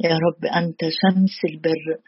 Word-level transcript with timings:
يا 0.00 0.10
رب 0.14 0.44
أنت 0.44 0.80
شمس 0.80 1.44
البر 1.52 1.98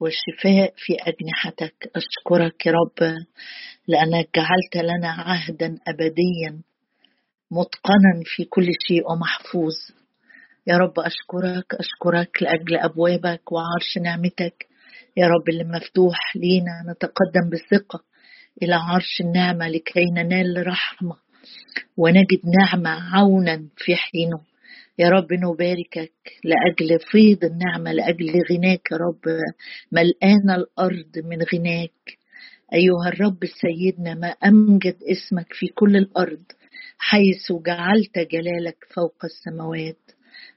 والشفاء 0.00 0.74
في 0.76 0.96
أجنحتك. 1.00 1.90
أشكرك 1.96 2.66
يا 2.66 2.72
رب 2.72 3.14
لأنك 3.88 4.28
جعلت 4.36 4.76
لنا 4.76 5.08
عهدا 5.08 5.78
أبديا 5.88 6.62
متقنا 7.50 8.22
في 8.24 8.44
كل 8.44 8.66
شيء 8.88 9.12
ومحفوظ. 9.12 9.74
يا 10.66 10.76
رب 10.76 10.92
أشكرك 11.00 11.74
أشكرك 11.74 12.42
لأجل 12.42 12.76
أبوابك 12.76 13.52
وعرش 13.52 13.98
نعمتك. 14.02 14.66
يا 15.16 15.26
رب 15.26 15.48
اللي 15.48 15.64
مفتوح 15.64 16.36
لينا 16.36 16.82
نتقدم 16.92 17.50
بثقة 17.50 18.00
إلى 18.62 18.74
عرش 18.74 19.20
النعمة 19.20 19.68
لكي 19.68 20.04
ننال 20.04 20.66
رحمة 20.66 21.16
ونجد 21.96 22.40
نعمة 22.60 23.16
عونا 23.16 23.68
في 23.76 23.96
حينه. 23.96 24.53
يا 24.98 25.08
رب 25.08 25.32
نباركك 25.32 26.12
لأجل 26.44 26.98
فيض 27.10 27.44
النعمة 27.44 27.92
لأجل 27.92 28.42
غناك 28.50 28.80
يا 28.92 28.96
رب. 28.96 29.38
ملآن 29.92 30.50
الأرض 30.50 31.18
من 31.24 31.42
غناك. 31.54 32.18
أيها 32.74 33.08
الرب 33.08 33.38
سيدنا 33.44 34.14
ما 34.14 34.28
أمجد 34.28 34.96
اسمك 35.02 35.52
في 35.52 35.66
كل 35.66 35.96
الأرض 35.96 36.42
حيث 36.98 37.52
جعلت 37.66 38.18
جلالك 38.18 38.76
فوق 38.94 39.24
السماوات. 39.24 39.98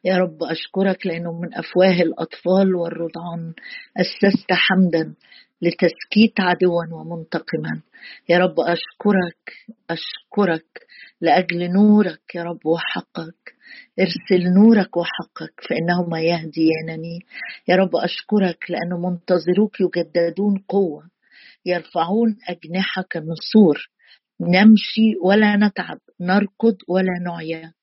يا 0.05 0.17
رب 0.17 0.43
أشكرك 0.43 1.05
لأنه 1.07 1.39
من 1.41 1.53
أفواه 1.53 2.01
الأطفال 2.01 2.75
والرضعان 2.75 3.53
أسست 3.97 4.51
حمدا 4.51 5.13
لتسكيت 5.61 6.39
عدوا 6.39 6.83
ومنتقما. 6.91 7.81
يا 8.29 8.37
رب 8.37 8.59
أشكرك 8.59 9.53
أشكرك 9.89 10.85
لأجل 11.21 11.71
نورك 11.71 12.35
يا 12.35 12.43
رب 12.43 12.65
وحقك. 12.65 13.56
ارسل 13.99 14.53
نورك 14.53 14.97
وحقك 14.97 15.53
فإنهما 15.69 16.21
يهديانني. 16.21 17.19
يا 17.67 17.75
رب 17.75 17.95
أشكرك 17.95 18.65
لأنه 18.69 19.09
منتظروك 19.09 19.77
يجددون 19.81 20.63
قوة 20.69 21.09
يرفعون 21.65 22.37
أجنحة 22.49 23.01
كالنسور 23.09 23.89
نمشي 24.41 25.15
ولا 25.23 25.55
نتعب 25.55 25.99
نركض 26.21 26.75
ولا 26.87 27.19
نعيا. 27.25 27.73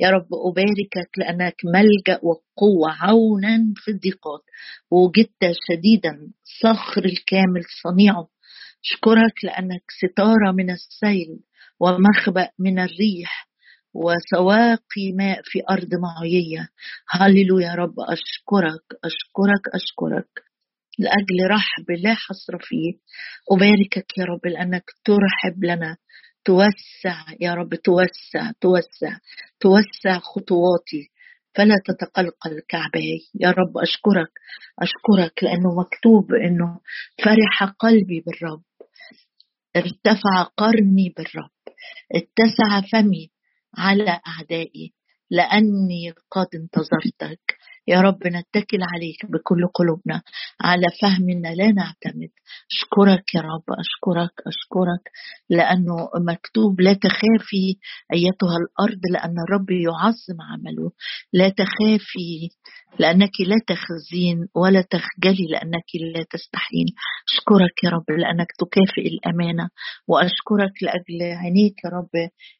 يا 0.00 0.10
رب 0.10 0.28
أباركك 0.32 1.10
لأنك 1.18 1.54
ملجأ 1.64 2.20
وقوة 2.22 2.92
عونا 3.00 3.72
في 3.76 3.90
الضيقات. 3.90 4.42
وجدت 4.90 5.56
شديدا 5.68 6.32
صخر 6.62 7.04
الكامل 7.04 7.62
صنيعه. 7.82 8.28
أشكرك 8.84 9.44
لأنك 9.44 9.82
ستارة 10.00 10.52
من 10.52 10.70
السيل 10.70 11.40
ومخبأ 11.80 12.48
من 12.58 12.78
الريح. 12.78 13.48
وسواقي 13.94 15.12
ماء 15.14 15.40
في 15.44 15.62
أرض 15.70 15.88
معيية. 15.94 16.68
هللو 17.10 17.58
يا 17.58 17.74
رب 17.74 17.94
أشكرك 18.00 18.84
أشكرك 19.04 19.64
أشكرك. 19.74 20.28
لأجل 20.98 21.50
رحب 21.50 21.90
لا 21.90 22.14
حصر 22.14 22.58
فيه 22.60 22.92
أباركك 23.52 24.18
يا 24.18 24.24
رب 24.24 24.46
لأنك 24.46 24.84
ترحب 25.04 25.64
لنا. 25.64 25.96
توسع 26.44 27.24
يا 27.40 27.54
رب 27.54 27.74
توسع 27.74 28.52
توسع 28.60 29.18
توسع 29.60 30.18
خطواتي. 30.18 31.10
فلا 31.54 31.74
تتقلقل 31.86 32.60
كعباي 32.68 33.20
يا 33.40 33.50
رب 33.50 33.78
أشكرك 33.78 34.32
أشكرك 34.82 35.44
لأنه 35.44 35.74
مكتوب 35.80 36.32
أنه 36.32 36.80
فرح 37.24 37.64
قلبي 37.78 38.24
بالرب. 38.26 38.62
ارتفع 39.76 40.42
قرني 40.56 41.14
بالرب. 41.16 41.50
اتسع 42.12 42.88
فمي 42.92 43.30
على 43.78 44.20
أعدائي 44.26 44.92
لأني 45.30 46.10
قد 46.30 46.46
انتظرتك. 46.54 47.56
يا 47.88 48.00
رب 48.00 48.26
نتكل 48.26 48.82
عليك 48.82 49.26
بكل 49.26 49.66
قلوبنا 49.74 50.22
على 50.60 50.86
فهمنا 51.02 51.48
لا 51.54 51.66
نعتمد. 51.72 52.30
أشكرك 52.72 53.34
يا 53.34 53.40
رب 53.40 53.64
أشكرك 53.78 54.32
أشكرك 54.46 55.10
لأنه 55.50 56.08
مكتوب 56.28 56.80
لا 56.80 56.92
تخافي 56.92 57.76
أيتها 58.12 58.56
الأرض 58.56 59.00
لأن 59.10 59.34
الرب 59.48 59.70
يعظم 59.70 60.38
عمله. 60.40 60.92
لا 61.32 61.48
تخافي 61.48 62.48
لأنك 62.98 63.30
لا 63.40 63.56
تخزين 63.66 64.48
ولا 64.54 64.80
تخجلي 64.90 65.46
لأنك 65.50 65.88
لا 66.14 66.24
تستحين. 66.30 66.86
أشكرك 67.28 67.84
يا 67.84 67.90
رب 67.90 68.10
لأنك 68.10 68.48
تكافئ 68.58 69.08
الأمانة 69.08 69.68
وأشكرك 70.08 70.72
لأجل 70.82 71.22
عينيك 71.22 71.74
يا 71.84 71.90
رب 71.90 72.14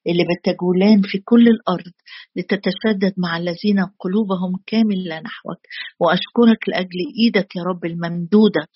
اللي 0.09 0.25
بتجولان 0.31 1.03
في 1.03 1.19
كل 1.19 1.49
الأرض 1.49 1.93
لتتشدد 2.37 3.15
مع 3.19 3.37
الذين 3.37 3.79
قلوبهم 4.01 4.53
كاملة 4.67 5.21
نحوك. 5.21 5.61
وأشكرك 6.01 6.69
لأجل 6.69 6.99
إيدك 7.21 7.57
يا 7.57 7.63
رب 7.63 7.85
الممدودة. 7.85 8.67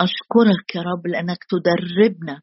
أشكرك 0.00 0.74
يا 0.74 0.82
رب 0.82 1.06
لأنك 1.06 1.38
تدربنا 1.48 2.40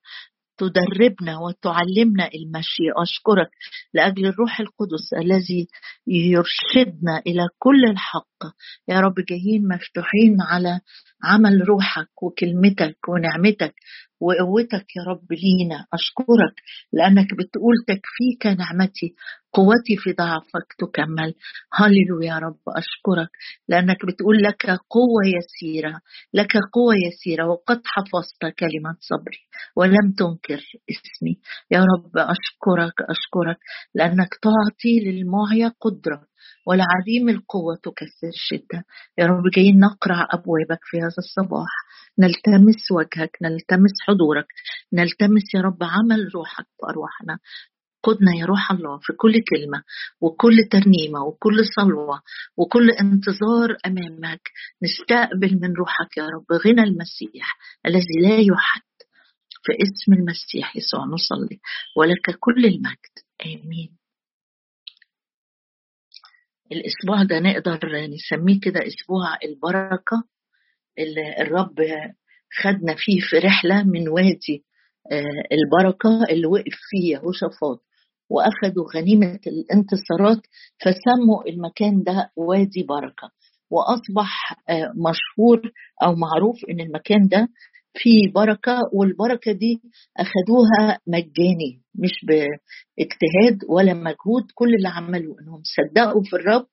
تدربنا 0.57 1.37
وتعلمنا 1.37 2.29
المشي. 2.35 2.83
أشكرك 2.97 3.49
لأجل 3.93 4.25
الروح 4.25 4.59
القدس 4.59 5.13
الذي 5.21 5.67
يرشدنا 6.07 7.21
إلى 7.27 7.47
كل 7.59 7.85
الحق. 7.85 8.53
يا 8.87 8.99
رب 8.99 9.15
جايين 9.29 9.67
مفتوحين 9.67 10.37
على 10.41 10.79
عمل 11.23 11.67
روحك 11.69 12.23
وكلمتك 12.23 12.97
ونعمتك. 13.09 13.75
وقوتك 14.21 14.85
يا 14.95 15.03
رب 15.07 15.25
لينا. 15.31 15.85
أشكرك 15.93 16.55
لأنك 16.93 17.27
بتقول 17.33 17.75
تكفيك 17.87 18.59
نعمتي 18.59 19.15
قوتي 19.53 19.97
في 19.97 20.13
ضعفك 20.13 20.73
تكمل. 20.79 21.33
هللو 21.73 22.21
يا 22.21 22.37
رب 22.39 22.59
أشكرك 22.67 23.29
لأنك 23.69 24.05
بتقول 24.05 24.37
لك 24.43 24.65
قوة 24.89 25.21
يسيرة 25.37 26.01
لك 26.33 26.53
قوة 26.73 26.93
يسيرة 27.07 27.47
وقد 27.47 27.81
حفظت 27.85 28.41
كلمة 28.59 28.95
صبري 28.99 29.39
ولم 29.75 30.11
تنكر 30.17 30.61
اسمي. 30.91 31.39
يا 31.71 31.79
رب 31.79 32.17
أشكرك 32.17 32.93
أشكرك 33.09 33.57
لأنك 33.95 34.29
تعطي 34.41 34.99
للمعيا 35.05 35.73
قدرة 35.81 36.27
ولعديم 36.67 37.29
القوة 37.29 37.75
تكسر 37.75 38.27
الشدة. 38.27 38.85
يا 39.17 39.25
رب 39.25 39.43
جايين 39.55 39.79
نقرع 39.79 40.27
أبوابك 40.31 40.79
في 40.83 40.97
هذا 40.97 41.17
الصباح. 41.17 41.71
نلتمس 42.19 42.91
وجهك 42.91 43.37
نلتمس 43.41 43.93
حضورك 44.07 44.47
نلتمس 44.93 45.55
يا 45.55 45.61
رب 45.61 45.83
عمل 45.83 46.31
روحك 46.35 46.65
في 46.65 46.85
أرواحنا 46.89 47.39
قدنا 48.03 48.31
يا 48.39 48.45
روح 48.45 48.71
الله 48.71 48.97
في 48.97 49.13
كل 49.13 49.33
كلمة 49.33 49.83
وكل 50.21 50.57
ترنيمة 50.71 51.23
وكل 51.23 51.65
صلوة 51.75 52.21
وكل 52.57 52.91
انتظار 52.91 53.77
أمامك. 53.85 54.41
نستقبل 54.83 55.59
من 55.61 55.73
روحك 55.73 56.17
يا 56.17 56.23
رب 56.23 56.45
غنى 56.65 56.83
المسيح 56.83 57.57
الذي 57.85 58.19
لا 58.21 58.37
يحد. 58.37 58.81
في 59.63 59.73
اسم 59.73 60.13
المسيح 60.13 60.75
يسوع 60.75 61.05
نصلي 61.05 61.59
ولك 61.97 62.37
كل 62.39 62.65
المجد. 62.65 63.13
آمين. 63.45 63.97
الأسبوع 66.71 67.23
ده 67.23 67.39
نقدر 67.39 67.79
نسميه 68.07 68.59
كده 68.59 68.79
أسبوع 68.87 69.37
البركة 69.45 70.23
اللي 70.99 71.35
الرب 71.41 71.75
خدنا 72.63 72.95
فيه 72.97 73.19
في 73.29 73.37
رحلة 73.37 73.83
من 73.83 74.09
وادي 74.09 74.63
آه، 75.11 75.23
البركة 75.51 76.23
اللي 76.29 76.47
وقف 76.47 76.75
فيه 76.89 77.13
يهوشافاط 77.13 77.83
وأخذوا 78.29 78.85
غنيمة 78.95 79.39
الانتصارات 79.47 80.41
فسموا 80.81 81.47
المكان 81.49 82.03
ده 82.03 82.31
وادي 82.35 82.83
بركة 82.83 83.31
وأصبح 83.71 84.53
آه، 84.69 84.93
مشهور 84.95 85.71
أو 86.03 86.15
معروف 86.15 86.57
إن 86.69 86.79
المكان 86.79 87.27
ده 87.27 87.47
فيه 87.97 88.31
بركة 88.35 88.79
والبركة 88.93 89.51
دي 89.51 89.81
أخدوها 90.17 90.99
مجاني 91.07 91.81
مش 91.95 92.25
باجتهاد 92.27 93.59
ولا 93.69 93.93
مجهود 93.93 94.43
كل 94.55 94.75
اللي 94.75 94.87
عملوا 94.87 95.35
إنهم 95.41 95.61
صدقوا 95.63 96.21
في 96.23 96.35
الرب 96.35 96.65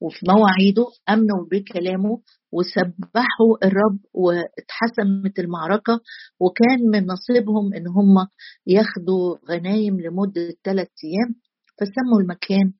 وفي 0.00 0.26
مواعيده 0.28 0.86
آمنوا 1.08 1.46
بكلامه 1.52 2.20
وسبحوا 2.52 3.56
الرب 3.64 3.98
واتحسمت 4.14 5.38
المعركة 5.38 6.00
وكان 6.40 6.80
من 6.92 7.06
نصيبهم 7.06 7.74
إن 7.74 7.88
هم 7.88 8.26
ياخدوا 8.66 9.36
غنايم 9.50 10.00
لمدة 10.00 10.54
ثلاث 10.64 10.88
أيام 11.04 11.34
فسموا 11.80 12.20
المكان 12.20 12.72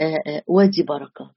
آه، 0.00 0.18
آه، 0.30 0.42
وادي 0.46 0.82
بركة. 0.82 1.30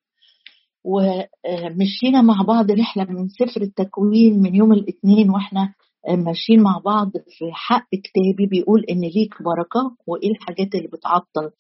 ومشينا 0.84 2.22
مع 2.22 2.42
بعض 2.48 2.72
رحلة 2.72 3.04
من 3.04 3.28
سفر 3.28 3.62
التكوين 3.62 4.40
من 4.42 4.56
يوم 4.56 4.74
الاثنين 4.74 5.30
وإحنا 5.30 5.74
ماشيين 6.10 6.62
مع 6.64 6.82
بعض 6.86 7.12
في 7.12 7.52
حق 7.52 7.88
كتابي 7.90 8.46
بيقول 8.50 8.84
إن 8.90 9.02
ليك 9.02 9.34
بركة 9.44 9.98
وإيه 10.08 10.32
الحاجات 10.32 10.76
اللي 10.76 10.88
بتعطل 10.88 11.52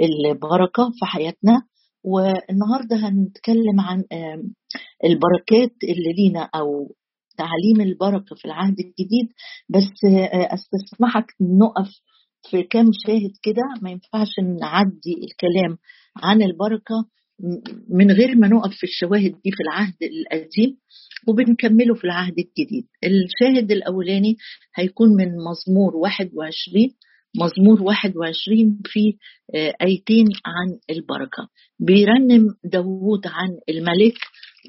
البركة 0.00 0.90
في 0.98 1.06
حياتنا. 1.06 1.62
والنهاردة 2.04 2.96
هنتكلم 3.08 3.80
عن 3.80 4.04
البركات 5.04 5.74
اللي 5.84 6.12
لينا 6.18 6.48
أو 6.54 6.94
تعليم 7.38 7.80
البركة 7.80 8.36
في 8.36 8.44
العهد 8.44 8.76
الجديد. 8.80 9.28
بس 9.68 10.04
آه، 10.04 10.54
أستسمحك 10.54 11.26
نقف 11.40 11.90
في 12.50 12.62
كام 12.62 12.90
شاهد 13.06 13.32
كده. 13.42 13.62
ما 13.82 13.90
ينفعش 13.90 14.28
نعدي 14.60 15.14
الكلام 15.24 15.78
عن 16.16 16.42
البركة 16.42 16.94
من 17.88 18.10
غير 18.10 18.36
ما 18.36 18.48
نقف 18.48 18.70
في 18.76 18.84
الشواهد 18.84 19.32
دي 19.44 19.50
في 19.50 19.62
العهد 19.62 19.94
القديم. 20.02 20.78
وبنكمله 21.28 21.94
في 21.94 22.04
العهد 22.04 22.34
الجديد. 22.38 22.86
الشاهد 23.04 23.72
الأولاني 23.72 24.36
هيكون 24.74 25.08
من 25.08 25.28
مزمور 25.50 25.96
21 25.96 26.90
مزمور 27.40 27.82
21 27.82 28.80
في 28.84 29.16
آه، 29.54 29.74
آيتين 29.82 30.26
عن 30.46 30.78
البركة. 30.90 31.48
بيرنم 31.78 32.54
داوود 32.64 33.26
عن 33.26 33.48
الملك 33.68 34.14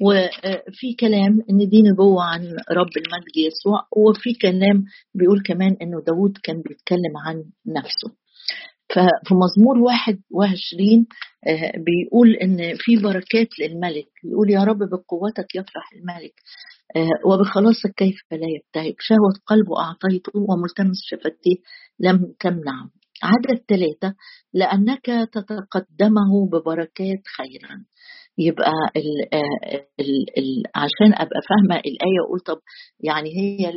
وفي 0.02 0.94
كلام 1.00 1.42
إن 1.50 1.68
دي 1.68 1.82
نبوة 1.82 2.24
عن 2.24 2.40
رب 2.70 2.90
المجد 2.96 3.36
يسوع 3.36 3.86
وفي 3.96 4.34
كلام 4.42 4.84
بيقول 5.14 5.42
كمان 5.42 5.76
إنه 5.82 6.02
داود 6.06 6.38
كان 6.42 6.62
بيتكلم 6.62 7.16
عن 7.26 7.44
نفسه. 7.66 8.16
ففي 8.94 9.34
مزمور 9.34 9.78
21 9.78 11.06
آه، 11.46 11.72
بيقول 11.78 12.34
إن 12.34 12.74
في 12.76 12.96
بركات 12.96 13.48
للملك 13.60 14.08
يقول 14.24 14.50
يا 14.50 14.64
رب 14.64 14.78
بقوتك 14.78 15.54
يفرح 15.54 15.92
الملك 15.96 16.34
آه، 16.96 17.08
وبخلاصك 17.30 17.94
كيف 17.96 18.16
لا 18.32 18.46
يبتهج؟ 18.56 18.94
شهوة 19.00 19.32
قلبه 19.46 19.80
أعطيته 19.80 20.32
وملتمس 20.34 20.96
شفتيه 21.04 21.56
لم 22.00 22.34
تمنعه. 22.40 22.90
عدد 23.22 23.62
ثلاثة 23.68 24.14
لأنك 24.54 25.06
تتقدمه 25.32 26.46
ببركات 26.52 27.22
خيرا. 27.36 27.84
يبقى 28.38 28.72
ال 28.96 29.34
آه، 29.34 29.86
ال 30.00 30.38
ال 30.38 30.62
عشان 30.74 31.12
أبقى 31.14 31.40
فاهمة 31.48 31.80
الآية 31.80 32.20
أقول 32.26 32.40
طب 32.40 32.58
يعني 33.00 33.28
هي 33.36 33.72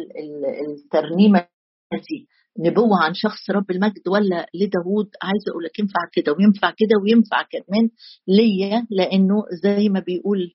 الترنيمة 0.67 1.47
دي 1.93 2.27
نبوة 2.59 3.03
عن 3.03 3.13
شخص 3.13 3.49
رب 3.49 3.71
المجد 3.71 4.07
ولا 4.07 4.47
لداود 4.53 5.09
عايزة 5.21 5.51
أقول 5.51 5.63
لك 5.63 5.79
ينفع 5.79 5.99
كده 6.13 6.31
وينفع 6.33 6.71
كده 6.71 6.97
وينفع 7.03 7.41
كمان 7.41 7.89
ليا 8.27 8.87
لأنه 8.89 9.43
زي 9.63 9.89
ما 9.89 9.99
بيقول 9.99 10.53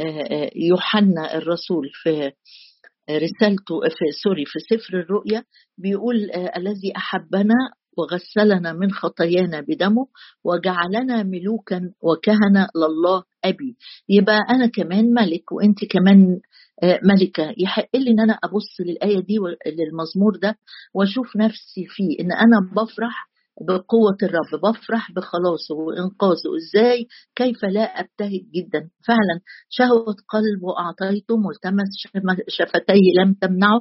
آه، 0.00 0.04
آه، 0.04 0.50
يوحنا 0.56 1.36
الرسول 1.36 1.90
في 1.92 2.32
رسالته 3.10 3.80
في 3.80 4.04
سوري 4.22 4.44
في 4.46 4.58
سفر 4.58 4.98
الرؤيا 5.00 5.44
بيقول 5.78 6.30
الذي 6.56 6.92
أحبنا 6.96 7.54
وغسلنا 7.98 8.72
من 8.72 8.90
خطايانا 8.92 9.60
بدمه 9.60 10.06
وجعلنا 10.44 11.22
ملوكا 11.22 11.80
وكهنة 12.02 12.68
لله 12.76 13.22
أبي. 13.44 13.76
يبقى 14.08 14.38
أنا 14.50 14.66
كمان 14.66 15.04
ملك 15.14 15.52
وأنت 15.52 15.84
كمان 15.84 16.40
آه، 16.82 17.00
ملكة. 17.02 17.54
يحق 17.58 17.96
لي 17.96 18.10
إن 18.10 18.20
أنا 18.20 18.38
أبص 18.44 18.80
للآية 18.80 19.20
دي 19.20 19.36
للمزمور 19.66 20.36
ده 20.42 20.56
وأشوف 20.94 21.36
نفسي 21.36 21.86
فيه 21.88 22.20
إن 22.20 22.32
أنا 22.32 22.70
بفرح 22.76 23.28
بقوة 23.68 24.16
الرب 24.22 24.60
بفرح 24.62 25.12
بخلاصه 25.12 25.74
وإنقاذه. 25.74 26.50
إزاي؟ 26.56 27.06
كيف 27.36 27.64
لا 27.64 28.00
أبتهج 28.00 28.42
جدا؟ 28.54 28.90
فعلا 29.06 29.40
شهوة 29.70 30.16
قلب 30.28 30.62
وأعطيته 30.62 31.36
ملتمس 31.36 31.88
شفتيه 32.48 33.12
لم 33.22 33.34
تمنعه. 33.34 33.80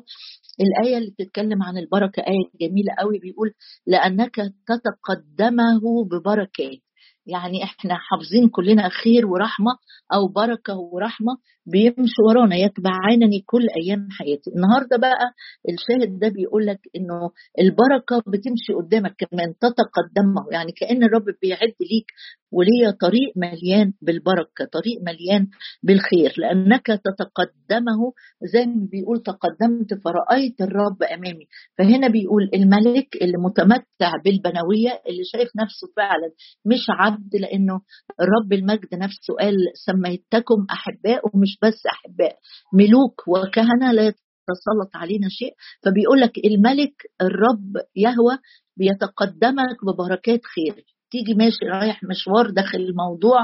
الآية 0.61 0.97
اللي 0.97 1.11
بتتكلم 1.11 1.63
عن 1.63 1.77
البركة 1.77 2.19
آية 2.21 2.49
جميلة 2.61 2.93
قوي 2.99 3.19
بيقول 3.19 3.53
لأنك 3.87 4.35
تتقدمه 4.67 6.05
ببركات. 6.05 6.79
يعني 7.27 7.63
إحنا 7.63 7.95
حافظين 7.97 8.49
كلنا 8.49 8.89
خير 8.89 9.25
ورحمة 9.27 9.71
أو 10.13 10.27
بركة 10.27 10.77
ورحمة 10.77 11.33
بيمشي 11.65 12.21
ورانا 12.29 12.55
يتبعانني 12.55 13.39
كل 13.45 13.67
أيام 13.83 14.07
حياتي. 14.11 14.51
النهارده 14.55 14.97
بقى 14.97 15.25
الشاهد 15.69 16.19
ده 16.19 16.29
بيقول 16.29 16.65
لك 16.65 16.79
إنه 16.95 17.31
البركة 17.59 18.17
بتمشي 18.31 18.73
قدامك 18.73 19.15
كمان 19.17 19.53
تتقدمه 19.61 20.45
يعني 20.51 20.71
كأن 20.71 21.03
الرب 21.03 21.25
بيعد 21.41 21.73
ليك 21.91 22.05
وليا 22.51 22.91
طريق 23.01 23.29
مليان 23.35 23.93
بالبركة 24.01 24.65
طريق 24.71 24.97
مليان 25.01 25.47
بالخير 25.83 26.33
لأنك 26.37 26.85
تتقدمه 26.87 28.13
زي 28.53 28.65
ما 28.65 28.87
بيقول 28.91 29.23
تقدمت 29.23 29.93
فرأيت 30.03 30.61
الرب 30.61 31.03
أمامي. 31.03 31.45
فهنا 31.77 32.07
بيقول 32.07 32.49
الملك 32.53 33.15
اللي 33.21 33.37
متمتع 33.37 34.11
بالبنوية 34.25 34.91
اللي 35.09 35.23
شايف 35.31 35.49
نفسه 35.61 35.87
فعلا 35.97 36.29
مش 36.65 36.85
لأنه 37.33 37.81
الرب 38.21 38.53
المجد 38.53 38.95
نفسه 38.95 39.33
قال 39.39 39.55
سميتكم 39.85 40.65
أحباء 40.71 41.21
ومش 41.27 41.53
مش 41.53 41.57
بس 41.61 41.85
أحباء 41.85 42.37
ملوك 42.73 43.27
وكهنة 43.27 43.91
لا 43.91 44.01
يتسلط 44.03 44.91
علينا 44.95 45.27
شيء. 45.29 45.53
فبيقول 45.85 46.21
لك 46.21 46.37
الملك 46.45 46.93
الرب 47.21 47.73
يهوى 47.95 48.37
بيتقدمك 48.77 49.77
ببركات 49.85 50.41
خير. 50.55 50.85
تيجي 51.13 51.33
ماشي 51.33 51.65
رايح 51.65 52.03
مشوار 52.03 52.49
داخل 52.49 52.77
الموضوع 52.77 53.39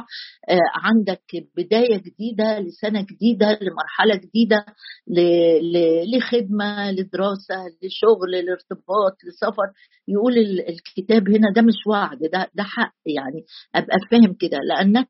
آه، 0.49 0.57
عندك 0.75 1.23
بداية 1.57 1.97
جديدة 1.97 2.59
لسنة 2.59 3.01
جديدة 3.01 3.59
لمرحلة 3.61 4.15
جديدة 4.15 4.65
لخدمة 6.13 6.91
لدراسة 6.91 7.55
لشغل 7.83 8.31
لارتباط 8.31 9.15
لسفر. 9.27 9.67
يقول 10.07 10.33
الكتاب 10.69 11.29
هنا 11.29 11.47
ده 11.55 11.61
مش 11.61 11.87
وعد 11.87 12.19
ده 12.33 12.49
ده 12.55 12.63
حق 12.63 12.93
يعني. 13.05 13.45
أبقى 13.75 13.97
فاهم 14.11 14.33
كده. 14.33 14.57
لأنك 14.69 15.09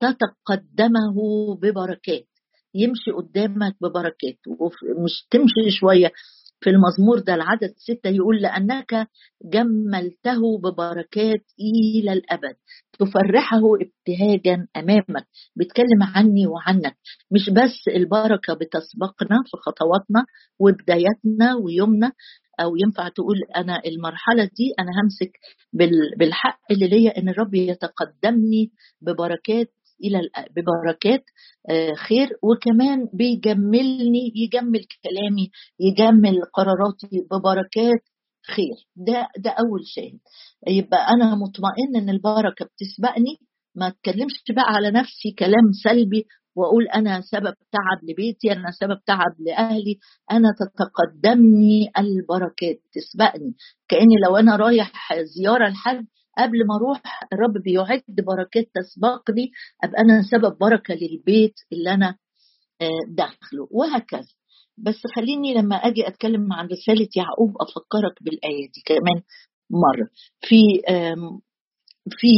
تتقدمه 0.00 1.14
ببركات. 1.62 2.26
يمشي 2.74 3.10
قدامك 3.10 3.76
ببركات 3.82 4.38
ومش 4.46 5.26
تمشي 5.30 5.70
شوية. 5.80 6.12
في 6.60 6.70
المزمور 6.70 7.18
ده 7.18 7.34
العدد 7.34 7.74
ستة 7.76 8.10
يقول 8.10 8.36
لأنك 8.42 9.08
جملته 9.44 10.58
ببركات 10.58 11.44
إلى 11.60 12.12
الأبد 12.12 12.56
تفرحه 12.98 13.60
ابتهاجا 13.80 14.66
أمامك 14.76 15.26
بيتكلم 15.56 16.02
عني 16.02 16.46
وعنك. 16.46 16.96
مش 17.30 17.50
بس 17.50 17.88
البركة 17.96 18.54
بتسبقنا 18.54 19.36
في 19.46 19.56
خطواتنا 19.56 20.24
وبداياتنا 20.58 21.54
ويومنا 21.64 22.12
أو 22.60 22.76
ينفع 22.76 23.08
تقول 23.08 23.36
أنا 23.56 23.80
المرحلة 23.86 24.44
دي 24.44 24.74
أنا 24.78 24.88
همسك 25.04 25.32
بالحق 26.18 26.60
اللي 26.70 26.88
ليا 26.88 27.18
إن 27.18 27.28
الرب 27.28 27.54
يتقدمني 27.54 28.70
ببركات 29.02 29.72
إلى 30.04 30.20
ببركات 30.56 31.24
آه، 31.70 31.94
خير 31.94 32.28
وكمان 32.42 33.08
بيجملني 33.12 34.32
يجمل 34.36 34.80
كلامي 35.04 35.50
يجمل 35.80 36.42
قراراتي 36.54 37.26
ببركات 37.30 38.00
خير. 38.56 38.76
ده 38.96 39.28
ده 39.38 39.50
أول 39.50 39.80
شيء. 39.86 40.14
يبقى 40.68 41.08
أنا 41.14 41.34
مطمئن 41.34 41.96
إن 41.96 42.10
البركة 42.10 42.64
بتسبقني 42.64 43.36
ما 43.74 43.88
أتكلمش 43.88 44.32
بقى 44.50 44.64
على 44.74 44.90
نفسي 44.90 45.30
كلام 45.38 45.72
سلبي 45.84 46.24
وأقول 46.56 46.88
أنا 46.88 47.20
سبب 47.20 47.54
تعب 47.72 47.98
لبيتي 48.10 48.52
أنا 48.52 48.70
سبب 48.70 48.98
تعب 49.06 49.34
لأهلي. 49.46 49.98
أنا 50.30 50.48
تتقدمني 50.60 51.90
البركات 51.98 52.80
تسبقني. 52.92 53.54
كأني 53.88 54.14
لو 54.26 54.36
أنا 54.36 54.56
رايح 54.56 54.92
زيارة 55.36 55.68
لحد 55.68 56.06
قبل 56.38 56.66
ما 56.66 56.76
أروح 56.76 57.02
الرب 57.32 57.62
بيعد 57.64 58.02
بركات 58.08 58.70
تسبقني 58.74 59.50
أبقى 59.84 60.00
أنا 60.02 60.22
سبب 60.22 60.58
بركة 60.58 60.94
للبيت 60.94 61.54
اللي 61.72 61.94
أنا 61.94 62.16
آه، 62.82 62.88
داخله 63.08 63.68
وهكذا. 63.70 64.28
بس 64.78 64.96
خليني 65.16 65.54
لما 65.54 65.76
أجي 65.76 66.08
أتكلم 66.08 66.52
عن 66.52 66.66
رسالة 66.66 67.08
يعقوب 67.16 67.50
أفكرك 67.60 68.22
بالآية 68.22 68.66
دي 68.74 68.82
كمان 68.86 69.22
مرة. 69.70 70.08
في 70.40 70.56
في 72.10 72.28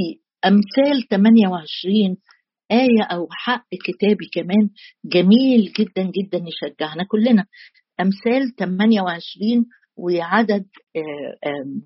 أمثال 0.46 1.08
28 1.10 2.16
آية 2.72 3.02
أو 3.12 3.26
حق 3.30 3.66
كتابي 3.84 4.26
كمان 4.32 4.70
جميل 5.04 5.72
جدا 5.78 6.02
جدا 6.02 6.44
يشجعنا 6.48 7.04
كلنا. 7.08 7.46
أمثال 8.00 8.54
28 8.58 9.66
وعدد 9.96 10.66
آه، 10.96 11.82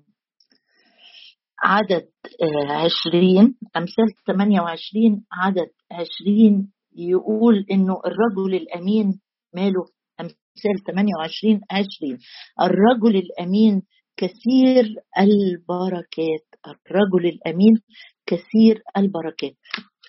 عدد 1.63 2.07
آه، 2.41 2.71
عشرين 2.71 3.55
أمثال 3.77 4.15
28 4.27 5.25
عدد 5.31 5.69
عشرين 5.91 6.71
يقول 6.95 7.65
إنه 7.71 7.93
الرجل 8.05 8.55
الأمين 8.55 9.19
ماله 9.53 9.85
أمثال 10.19 10.83
28 10.87 11.61
عشرين. 11.71 12.17
الرجل 12.61 13.17
الأمين 13.17 13.81
كثير 14.17 14.95
البركات. 15.19 16.47
الرجل 16.67 17.25
الأمين 17.35 17.81
كثير 18.25 18.83
البركات. 18.97 19.55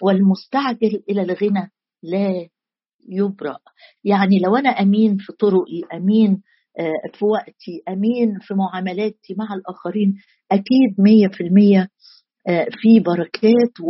والمستعجل 0.02 1.02
إلى 1.10 1.22
الغنى 1.22 1.70
لا 2.02 2.48
يبرأ. 3.08 3.58
يعني 4.04 4.38
لو 4.38 4.56
أنا 4.56 4.68
أمين 4.70 5.16
في 5.16 5.32
طرقي 5.32 5.82
أمين 5.94 6.42
آه، 6.78 7.18
في 7.18 7.24
وقتي 7.24 7.82
أمين 7.88 8.38
في 8.40 8.54
معاملاتي 8.54 9.34
مع 9.38 9.54
الآخرين 9.54 10.14
أكيد 10.52 10.94
مية 10.98 11.28
في 11.28 11.40
المية 11.42 11.88
آه، 12.48 12.66
في 12.72 13.00
بركات 13.00 13.80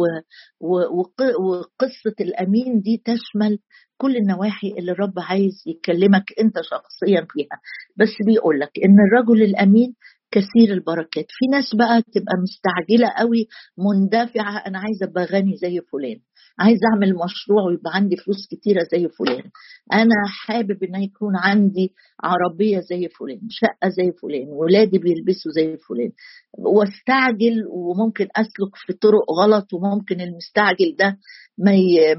وقصة 1.40 2.14
الأمين 2.20 2.80
دي 2.80 3.02
تشمل 3.04 3.58
كل 3.96 4.16
النواحي 4.16 4.68
اللي 4.78 4.92
الرب 4.92 5.12
عايز 5.18 5.62
يكلمك 5.66 6.24
أنت 6.40 6.54
شخصيا 6.62 7.26
فيها. 7.30 7.60
بس 7.96 8.26
بيقول 8.26 8.60
لك 8.60 8.70
إن 8.84 8.96
الرجل 9.00 9.42
الأمين 9.42 9.94
كثير 10.30 10.74
البركات. 10.74 11.26
في 11.28 11.46
ناس 11.52 11.74
بقى 11.74 12.02
تبقى 12.02 12.34
مستعجلة 12.42 13.08
قوي 13.18 13.48
مندفعة 13.78 14.56
أنا 14.66 14.78
عايزة 14.78 15.06
أبقى 15.06 15.24
غني 15.24 15.56
زي 15.56 15.80
فلان. 15.92 16.18
عايزة 16.58 16.80
أعمل 16.94 17.14
مشروع 17.14 17.62
ويبقى 17.62 17.90
عندي 17.94 18.16
فلوس 18.16 18.46
كتيرة 18.50 18.82
زي 18.92 19.08
فلان. 19.08 19.50
أنا 19.92 20.14
حابب 20.46 20.82
إن 20.84 21.02
يكون 21.02 21.36
عندي 21.36 21.92
عربية 22.24 22.80
زي 22.80 23.08
فلان 23.08 23.40
شقة 23.50 23.88
زي 23.88 24.12
فلان 24.22 24.48
ولادي 24.48 24.98
بيلبسوا 24.98 25.52
زي 25.52 25.76
فلان. 25.76 26.12
واستعجل 26.58 27.64
وممكن 27.70 28.28
أسلك 28.36 28.72
في 28.86 28.92
طرق 28.92 29.24
غلط 29.40 29.72
وممكن 29.74 30.20
المستعجل 30.20 30.96
ده 30.98 31.18
ما 31.58 31.72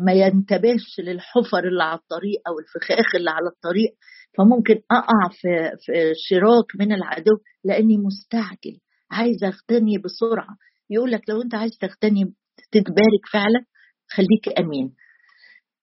ما 0.05 0.13
ينتبهش 0.13 0.99
للحفر 0.99 1.67
اللي 1.67 1.83
على 1.83 1.99
الطريق 1.99 2.41
أو 2.47 2.53
الفخاخ 2.59 3.15
اللي 3.15 3.29
على 3.29 3.47
الطريق. 3.55 3.91
فممكن 4.37 4.81
أقع 4.91 5.29
في 5.31 5.71
في 5.85 6.13
شراك 6.15 6.65
من 6.79 6.91
العدو 6.93 7.37
لأني 7.63 7.97
مستعجل 7.97 8.77
عايزه 9.11 9.47
أغتني 9.47 9.97
بسرعة. 9.97 10.57
يقول 10.89 11.11
لك 11.11 11.29
لو 11.29 11.41
أنت 11.41 11.55
عايز 11.55 11.77
تغتني 11.81 12.33
تتبارك 12.71 13.23
فعلا 13.33 13.65
خليك 14.09 14.59
أمين. 14.59 14.93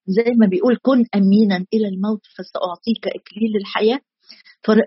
زي 0.06 0.32
ما 0.40 0.46
بيقول 0.46 0.78
كن 0.82 1.04
امينا 1.14 1.56
إلى 1.74 1.88
الموت 1.88 2.20
فسأعطيك 2.36 3.06
إكليل 3.06 3.56
الحياة. 3.60 4.00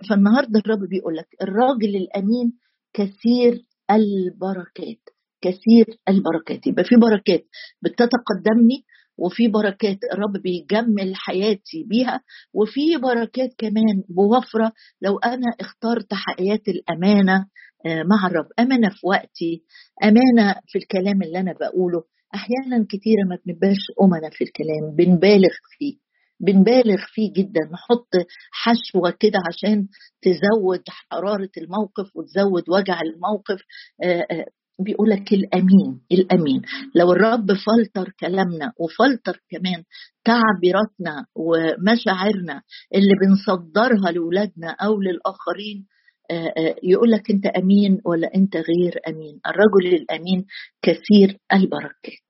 فالنهاردة 0.10 0.60
الرب 0.60 0.90
بيقول 0.90 1.16
لك 1.16 1.28
الراجل 1.42 1.96
الأمين 1.96 2.54
كثير 2.94 3.66
البركات 3.92 5.02
كثير 5.42 5.86
البركات. 6.10 6.68
يبقى 6.68 6.84
في 6.84 6.96
بركات 6.96 7.46
بتتقدمني 7.82 8.84
وفي 9.20 9.48
بركات 9.48 9.98
الرب 10.14 10.34
بيجمل 10.44 11.16
حياتي 11.16 11.84
بيها 11.88 12.22
وفي 12.54 12.98
بركات 12.98 13.50
كمان 13.58 14.04
بوفرة 14.10 14.72
لو 15.02 15.18
أنا 15.18 15.48
اخترت 15.60 16.14
حياة 16.14 16.62
الأمانة 16.68 17.46
آه، 17.86 18.04
مع 18.04 18.28
الرب. 18.28 18.48
أمانة 18.60 18.90
في 18.90 19.08
وقتي 19.08 19.64
أمانة 20.04 20.56
في 20.68 20.78
الكلام 20.80 21.22
اللي 21.22 21.40
أنا 21.40 21.54
بقوله. 21.54 22.04
أحيانا 22.36 22.86
كتيرة 22.90 23.24
ما 23.30 23.38
بنبقاش 23.46 23.78
أمنا 24.02 24.30
في 24.32 24.44
الكلام 24.44 24.96
بنبالغ 24.96 25.54
فيه 25.78 25.96
بنبالغ 26.40 26.98
فيه 27.14 27.34
جدا. 27.34 27.60
نحط 27.74 28.08
حشوة 28.52 29.12
كده 29.20 29.40
عشان 29.48 29.88
تزود 30.22 30.84
حرارة 30.88 31.50
الموقف 31.58 32.16
وتزود 32.16 32.64
وجع 32.70 33.02
الموقف 33.02 33.60
آه، 34.04 34.26
آه، 34.32 34.46
بيقول 34.80 35.10
لك 35.10 35.34
الأمين 35.34 36.02
الأمين. 36.12 36.62
لو 36.96 37.12
الرب 37.12 37.48
فلتر 37.54 38.14
كلامنا 38.20 38.74
وفلتر 38.80 39.42
كمان 39.50 39.84
تعبيراتنا 40.26 41.26
ومشاعرنا 41.36 42.62
اللي 42.96 43.14
بنصدرها 43.22 44.12
لاولادنا 44.12 44.70
أو 44.72 45.02
للآخرين 45.02 45.86
آه، 46.32 46.54
آه، 46.58 46.76
يقول 46.84 47.12
لك 47.12 47.32
أنت 47.32 47.46
أمين 47.46 47.98
ولا 48.06 48.30
أنت 48.36 48.56
غير 48.56 49.00
أمين؟ 49.08 49.40
الرجل 49.48 50.02
الأمين 50.02 50.46
كثير 50.82 51.38
البركات. 51.54 52.26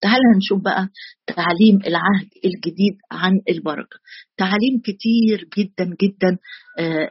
تعال 0.00 0.20
نشوف 0.36 0.62
بقى 0.62 0.88
تعليم 1.26 1.76
العهد 1.86 2.28
الجديد 2.44 2.96
عن 3.12 3.32
البركة. 3.50 3.96
تعليم 4.36 4.80
كتير 4.84 5.48
جدا 5.58 5.84
جدا 6.02 6.38
آه، 6.78 7.10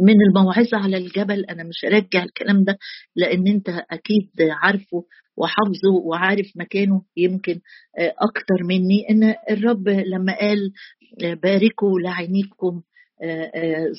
من 0.00 0.22
الموعظة 0.28 0.76
على 0.76 0.96
الجبل 0.96 1.44
أنا 1.44 1.64
مش 1.64 1.84
أرجع 1.84 2.22
الكلام 2.24 2.64
ده 2.64 2.78
لأن 3.16 3.48
أنت 3.48 3.68
أكيد 3.68 4.30
عارفه 4.40 5.04
وحافظه 5.36 5.94
وعارف 6.04 6.46
مكانه 6.56 7.02
يمكن 7.16 7.60
آه، 7.98 8.14
أكتر 8.18 8.64
مني 8.64 9.10
إن 9.10 9.34
الرب 9.50 9.88
لما 9.88 10.38
قال 10.40 10.72
آه، 11.24 11.34
باركوا 11.34 12.00
لعينيكم 12.00 12.82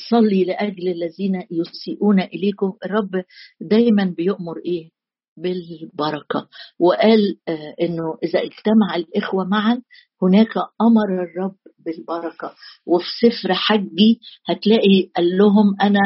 صلي 0.10 0.44
لأجل 0.44 0.88
الذين 0.88 1.44
يسيئون 1.52 2.20
إليكم 2.22 2.74
الرب 2.86 3.24
دايما 3.62 4.14
بيؤمر 4.18 4.58
إيه؟ 4.66 4.90
بالبركة. 5.38 6.48
وقال 6.80 7.38
إنه 7.82 8.18
إذا 8.24 8.40
اجتمع 8.44 8.96
الإخوة 8.96 9.44
معا 9.48 9.82
هناك 10.22 10.58
أمر 10.82 11.24
الرب 11.24 11.56
بالبركة. 11.86 12.54
وفي 12.86 13.06
سفر 13.22 13.54
حجي 13.54 14.20
هتلاقي 14.48 15.10
قال 15.16 15.38
لهم 15.38 15.76
أنا 15.82 16.00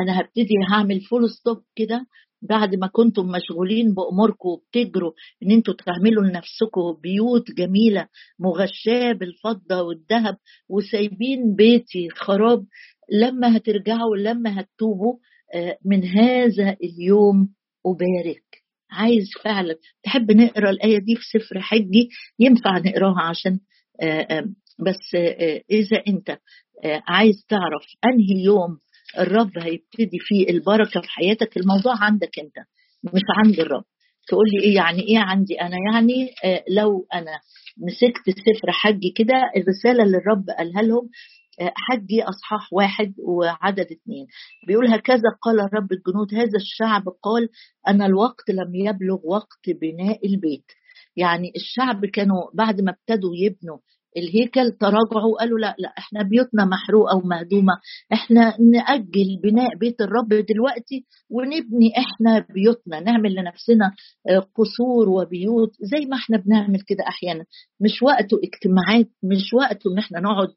أنا 0.00 0.20
هبتدي 0.20 0.54
هعمل 0.70 1.00
full 1.00 1.30
stop 1.30 1.62
كده 1.76 2.06
بعد 2.42 2.74
ما 2.74 2.86
كنتم 2.86 3.26
مشغولين 3.26 3.94
بأموركم 3.94 4.48
وبتجروا 4.48 5.12
إن 5.42 5.50
أنتوا 5.50 5.74
تعملوا 5.74 6.24
لنفسكم 6.24 6.96
بيوت 7.02 7.50
جميلة 7.50 8.08
مغشاة 8.38 9.12
بالفضة 9.12 9.82
والذهب 9.82 10.36
وسايبين 10.68 11.54
بيتي 11.54 12.08
خراب 12.10 12.66
لما 13.12 13.56
هترجعوا 13.56 14.16
لما 14.16 14.60
هتتوبوا 14.60 15.14
من 15.84 16.04
هذا 16.04 16.76
اليوم 16.84 17.48
أبارك 17.86 18.44
عايز 18.90 19.24
فعلا 19.44 19.74
تحب 20.02 20.30
نقرأ 20.32 20.70
الآية 20.70 20.98
دي 20.98 21.16
في 21.16 21.38
سفر 21.38 21.60
حجي؟ 21.60 22.08
ينفع 22.38 22.78
نقراها 22.78 23.22
عشان 23.22 23.58
بس 24.78 25.14
إذا 25.70 26.02
أنت 26.08 26.38
عايز 27.08 27.44
تعرف 27.48 27.84
أنهي 28.04 28.44
يوم 28.44 28.78
الرب 29.18 29.58
هيبتدي 29.58 30.18
فيه 30.20 30.48
البركة 30.50 31.00
في 31.00 31.08
حياتك 31.10 31.56
الموضوع 31.56 31.94
عندك 32.04 32.38
أنت 32.38 32.66
مش 33.14 33.22
عند 33.38 33.60
الرب. 33.60 33.84
تقول 34.28 34.46
لي 34.52 34.62
إيه 34.62 34.74
يعني 34.74 35.02
إيه 35.02 35.18
عندي 35.18 35.60
أنا 35.60 35.76
يعني؟ 35.92 36.30
لو 36.70 37.06
أنا 37.14 37.40
مسكت 37.78 38.30
سفر 38.30 38.72
حج 38.72 39.00
كده 39.16 39.34
الرسالة 39.56 40.02
اللي 40.04 40.16
الرب 40.16 40.44
قالها 40.58 40.82
لهم 40.82 41.08
حجي 41.60 42.22
أصحاح 42.22 42.72
واحد 42.72 43.14
وعدد 43.18 43.86
اثنين 43.90 44.26
بيقول 44.66 44.86
هكذا 44.86 45.30
قال 45.42 45.74
رب 45.74 45.92
الجنود 45.92 46.34
هذا 46.34 46.56
الشعب 46.56 47.02
قال 47.22 47.48
أن 47.88 48.02
الوقت 48.02 48.50
لم 48.50 48.74
يبلغ 48.74 49.18
وقت 49.24 49.70
بناء 49.80 50.26
البيت. 50.26 50.72
يعني 51.16 51.52
الشعب 51.56 52.06
كانوا 52.06 52.50
بعد 52.54 52.80
ما 52.80 52.92
ابتدوا 52.92 53.36
يبنوا 53.36 53.78
الهيكل 54.16 54.72
تراجعوا 54.80 55.32
وقالوا 55.32 55.58
لا 55.58 55.74
لا 55.78 55.88
إحنا 55.98 56.22
بيوتنا 56.22 56.64
محروقة 56.64 57.16
ومهدومة. 57.16 57.72
إحنا 58.12 58.54
نأجل 58.60 59.40
بناء 59.42 59.76
بيت 59.78 60.00
الرب 60.00 60.28
دلوقتي 60.28 61.04
ونبني 61.30 61.90
إحنا 61.98 62.46
بيوتنا 62.54 63.00
نعمل 63.00 63.34
لنفسنا 63.34 63.92
آه، 64.28 64.38
قصور 64.56 65.08
وبيوت 65.08 65.70
زي 65.80 66.06
ما 66.06 66.16
إحنا 66.16 66.36
بنعمل 66.36 66.80
كده 66.80 67.04
أحيانا. 67.08 67.44
مش 67.80 68.02
وقته 68.02 68.38
اجتماعات 68.44 69.08
مش 69.22 69.54
وقته 69.54 69.92
إن 69.92 69.98
إحنا 69.98 70.20
نقعد 70.20 70.48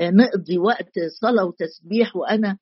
آه، 0.00 0.10
نقضي 0.10 0.58
وقت 0.58 0.92
صلاة 1.20 1.44
وتسبيح 1.44 2.16
وأنا 2.16 2.56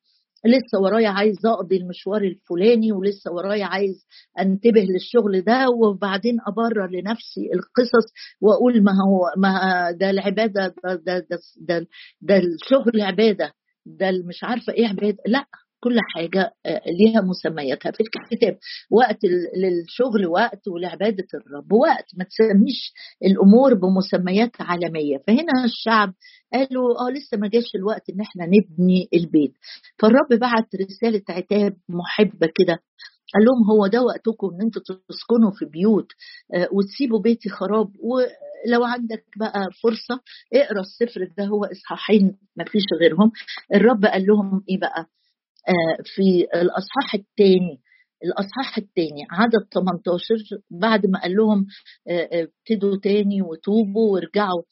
لسه 0.45 0.79
ورايا 0.81 1.09
عايز 1.09 1.45
أقضي 1.45 1.77
المشوار 1.77 2.21
الفلاني 2.21 2.91
ولسه 2.91 3.31
ورايا 3.31 3.65
عايز 3.65 4.05
انتبه 4.39 4.81
للشغل 4.81 5.41
ده 5.41 5.69
وبعدين 5.69 6.37
أبرر 6.47 6.87
لنفسي 6.91 7.49
القصص 7.53 8.13
وأقول 8.41 8.83
ما 8.83 8.91
هو 8.91 9.31
ما 9.37 9.91
ده 9.91 10.09
العبادة 10.09 10.67
ده 10.83 10.95
ده 10.95 11.19
ده, 11.29 11.39
ده, 11.57 11.87
ده 12.21 12.37
الشغل 12.37 13.01
عبادة 13.01 13.53
ده 13.85 14.11
مش 14.27 14.43
عارفة 14.43 14.73
إيه 14.73 14.87
عبادة 14.87 15.17
لأ. 15.27 15.45
كل 15.83 15.97
حاجة 16.15 16.51
آه، 16.65 16.81
ليها 16.99 17.21
مسمياتها. 17.21 17.91
في 17.91 17.99
الكتاب 18.03 18.57
وقت 18.91 19.17
للشغل 19.57 20.25
وقت 20.27 20.67
ولعبادة 20.67 21.27
الرب 21.33 21.71
وقت 21.73 22.05
ما 22.17 22.23
تسميش 22.25 22.93
الأمور 23.23 23.73
بمسميات 23.73 24.51
عالمية. 24.59 25.17
فهنا 25.27 25.65
الشعب 25.65 26.13
قالوا 26.53 27.07
آه 27.07 27.11
لسه 27.11 27.37
ما 27.37 27.47
جاش 27.47 27.75
الوقت 27.75 28.09
إن 28.09 28.21
إحنا 28.21 28.45
نبني 28.45 29.07
البيت. 29.13 29.53
فالرب 29.99 30.39
بعت 30.39 30.67
رسالة 30.75 31.21
عتاب 31.29 31.73
محبة 31.89 32.47
كده. 32.55 32.77
قال 33.33 33.43
لهم 33.45 33.71
هو 33.71 33.87
ده 33.87 34.01
وقتكم 34.01 34.47
إن 34.53 34.61
أنتوا 34.61 34.81
تسكنوا 35.09 35.51
في 35.51 35.65
بيوت 35.65 36.07
آه، 36.55 36.67
وتسيبوا 36.71 37.19
بيتي 37.21 37.49
خراب 37.49 37.87
ولو 37.99 38.83
عندك 38.83 39.25
بقى 39.39 39.67
فرصة 39.83 40.21
اقرأ 40.53 40.79
السفر 40.81 41.21
ده 41.37 41.45
هو 41.45 41.65
إصحاحين 41.65 42.37
ما 42.55 42.63
فيش 42.65 42.83
غيرهم. 43.01 43.31
الرب 43.75 44.05
قال 44.05 44.25
لهم 44.25 44.63
إيه 44.69 44.79
بقى؟ 44.79 45.05
في 46.15 46.47
الأصحاح 46.55 47.13
الثاني 47.15 47.79
الأصحاح 48.23 48.77
الثاني 48.77 49.25
عدد 49.31 49.67
18 49.73 50.35
بعد 50.71 51.05
ما 51.05 51.21
قال 51.21 51.35
لهم 51.35 51.65
آه، 52.07 52.29
آه، 52.31 52.47
ابتدوا 52.69 52.97
تاني 53.03 53.41
وتوبوا 53.41 54.13
وارجعوا 54.13 54.63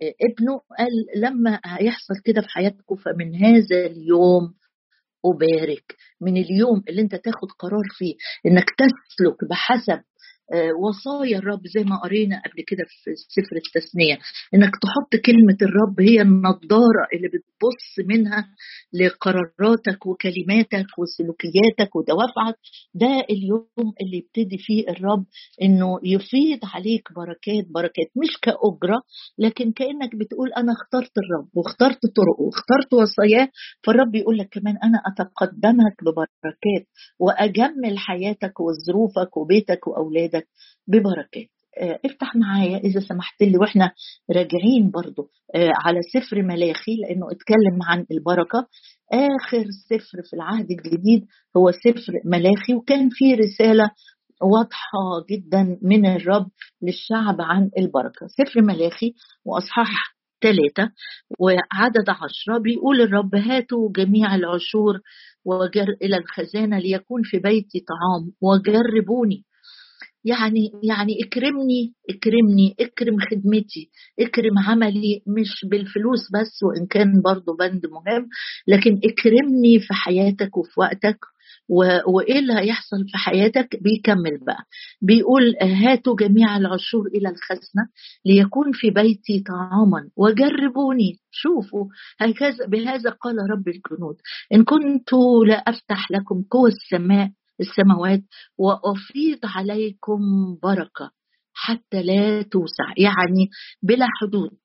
ابنه 0.00 0.60
قال 0.78 1.06
لما 1.16 1.60
هيحصل 1.64 2.14
كده 2.24 2.40
في 2.40 2.48
حياتكم 2.48 2.96
فمن 2.96 3.34
هذا 3.34 3.86
اليوم 3.86 4.54
أبارك. 5.24 5.96
من 6.20 6.36
اليوم 6.36 6.82
اللي 6.88 7.02
أنت 7.02 7.14
تاخد 7.14 7.48
قرار 7.58 7.84
فيه 7.90 8.14
إنك 8.46 8.64
تسلك 8.78 9.50
بحسب 9.50 9.92
آه، 9.92 10.07
وصايا 10.82 11.38
الرب 11.38 11.66
زي 11.74 11.84
ما 11.84 11.96
قرينا 12.04 12.36
قبل 12.44 12.64
كده 12.66 12.84
في 13.04 13.10
سفر 13.14 13.56
التثنية 13.56 14.18
إنك 14.54 14.70
تحط 14.82 15.20
كلمة 15.26 15.56
الرب 15.62 16.00
هي 16.00 16.22
النضارة 16.22 17.04
اللي 17.14 17.28
بتبص 17.28 18.08
منها 18.08 18.48
لقراراتك 18.92 20.06
وكلماتك 20.06 20.86
وسلوكياتك 20.98 21.96
ودوافعك. 21.96 22.54
ده 22.94 23.24
اليوم 23.30 23.92
اللي 24.02 24.16
يبتدي 24.16 24.56
فيه 24.58 24.88
الرب 24.88 25.24
إنه 25.62 25.98
يفيض 26.04 26.58
عليك 26.74 27.02
بركات 27.16 27.64
بركات 27.74 28.06
مش 28.22 28.38
كأجرة 28.42 29.02
لكن 29.38 29.72
كأنك 29.72 30.16
بتقول 30.16 30.52
أنا 30.52 30.72
اخترت 30.72 31.12
الرب 31.18 31.48
واخترت 31.54 32.00
طرقه 32.16 32.42
واخترت 32.46 32.92
وصاياه. 32.94 33.48
فالرب 33.86 34.14
يقول 34.14 34.38
لك 34.38 34.48
كمان 34.52 34.76
أنا 34.84 34.98
أتقدمك 35.06 35.96
ببركات 36.02 36.86
وأجمل 37.18 37.98
حياتك 37.98 38.60
وظروفك 38.60 39.36
وبيتك 39.36 39.86
وأولادك. 39.86 40.37
ببركات 40.86 41.48
آه، 41.80 42.00
افتح 42.04 42.36
معايا 42.36 42.78
إذا 42.78 43.00
سمحت 43.00 43.42
لي 43.42 43.58
وإحنا 43.58 43.92
راجعين 44.30 44.90
برضو 44.90 45.30
آه، 45.54 45.72
على 45.84 46.00
سفر 46.14 46.42
ملاخي 46.42 46.96
لأنه 46.96 47.26
اتكلم 47.30 47.82
عن 47.82 48.06
البركة. 48.10 48.66
آخر 49.12 49.64
سفر 49.88 50.22
في 50.22 50.36
العهد 50.36 50.70
الجديد 50.70 51.26
هو 51.56 51.70
سفر 51.72 52.12
ملاخي 52.24 52.74
وكان 52.74 53.08
فيه 53.12 53.36
رسالة 53.36 53.90
واضحة 54.42 55.24
جدا 55.30 55.78
من 55.82 56.06
الرب 56.06 56.48
للشعب 56.82 57.40
عن 57.40 57.70
البركة. 57.78 58.26
سفر 58.26 58.62
ملاخي 58.62 59.14
وأصحاح 59.44 60.18
ثلاثة 60.42 60.92
وعدد 61.38 62.08
عشرة 62.08 62.58
بيقول 62.58 63.00
الرب 63.00 63.34
هاتوا 63.34 63.92
جميع 63.96 64.34
العشور 64.34 65.00
وجر 65.44 65.88
إلى 66.02 66.16
الخزانة 66.16 66.78
ليكون 66.78 67.22
في 67.24 67.38
بيتي 67.38 67.80
طعام 67.80 68.32
وجربوني 68.40 69.44
يعني 70.24 70.70
يعني 70.82 71.12
اكرمني 71.24 71.94
اكرمني 72.10 72.74
اكرم 72.80 73.16
خدمتي 73.30 73.90
اكرم 74.20 74.58
عملي 74.66 75.22
مش 75.26 75.64
بالفلوس 75.70 76.20
بس 76.34 76.62
وإن 76.62 76.86
كان 76.86 77.22
برضو 77.24 77.56
بند 77.56 77.86
مهم 77.86 78.28
لكن 78.68 79.00
اكرمني 79.04 79.80
في 79.80 79.94
حياتك 79.94 80.56
وفي 80.56 80.80
وقتك 80.80 81.18
وإيه 82.14 82.38
اللي 82.38 82.52
هيحصل 82.52 82.96
في 83.08 83.18
حياتك 83.18 83.68
بيكمل 83.82 84.38
بقى. 84.46 84.64
بيقول 85.02 85.54
هاتوا 85.62 86.16
جميع 86.16 86.56
العشور 86.56 87.06
إلى 87.06 87.28
الخزنة 87.28 87.88
ليكون 88.26 88.72
في 88.72 88.90
بيتي 88.90 89.42
طعاما 89.46 90.08
وجربوني 90.16 91.18
شوفوا 91.30 91.84
هكذا 92.20 92.66
بهذا 92.66 93.10
قال 93.10 93.36
رب 93.50 93.68
الجنود 93.68 94.16
إن 94.54 94.64
كنت 94.64 95.12
لا 95.46 95.54
أفتح 95.56 96.10
لكم 96.10 96.42
قوى 96.50 96.70
السماء 96.70 97.30
السماوات 97.60 98.22
وأفيض 98.58 99.38
عليكم 99.44 100.20
بركة 100.62 101.10
حتى 101.54 102.02
لا 102.02 102.42
توسع. 102.42 102.92
يعني 102.96 103.48
بلا 103.82 104.06
حدود. 104.20 104.58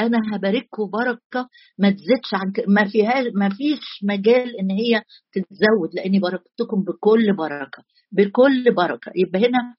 أنا 0.00 0.18
هبارككم 0.32 0.90
بركة 0.90 1.48
ما 1.78 1.90
تزيدش 1.90 2.34
عن 2.34 2.52
ما 2.68 2.88
فيها 2.88 3.22
ما 3.34 3.48
فيش 3.48 3.80
مجال 4.02 4.56
إن 4.60 4.70
هي 4.70 5.02
تتزود 5.32 5.94
لأني 5.94 6.18
باركتكم 6.18 6.82
بكل 6.82 7.36
بركة 7.36 7.82
بكل 8.12 8.74
بركة. 8.74 9.12
يبقى 9.16 9.40
هنا 9.40 9.74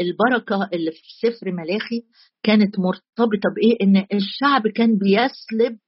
البركة 0.00 0.68
اللي 0.72 0.90
في 0.90 1.02
سفر 1.26 1.52
ملاخي 1.52 2.02
كانت 2.42 2.78
مرتبطة 2.78 3.50
بإيه؟ 3.56 3.76
إن 3.82 3.96
الشعب 4.14 4.68
كان 4.68 4.98
بيسلب 4.98 5.78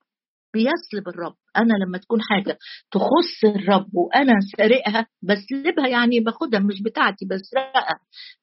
بيسلب 0.55 1.09
الرب. 1.09 1.35
أنا 1.57 1.75
لما 1.85 1.99
تكون 1.99 2.21
حاجة 2.23 2.59
تخص 2.93 3.57
الرب 3.57 3.89
وأنا 3.95 4.33
سارقها 4.57 5.07
بسلبها 5.23 5.89
يعني 5.89 6.21
باخدها 6.21 6.61
مش 6.61 6.83
بتاعتي 6.83 7.25
بسرقها. 7.31 7.97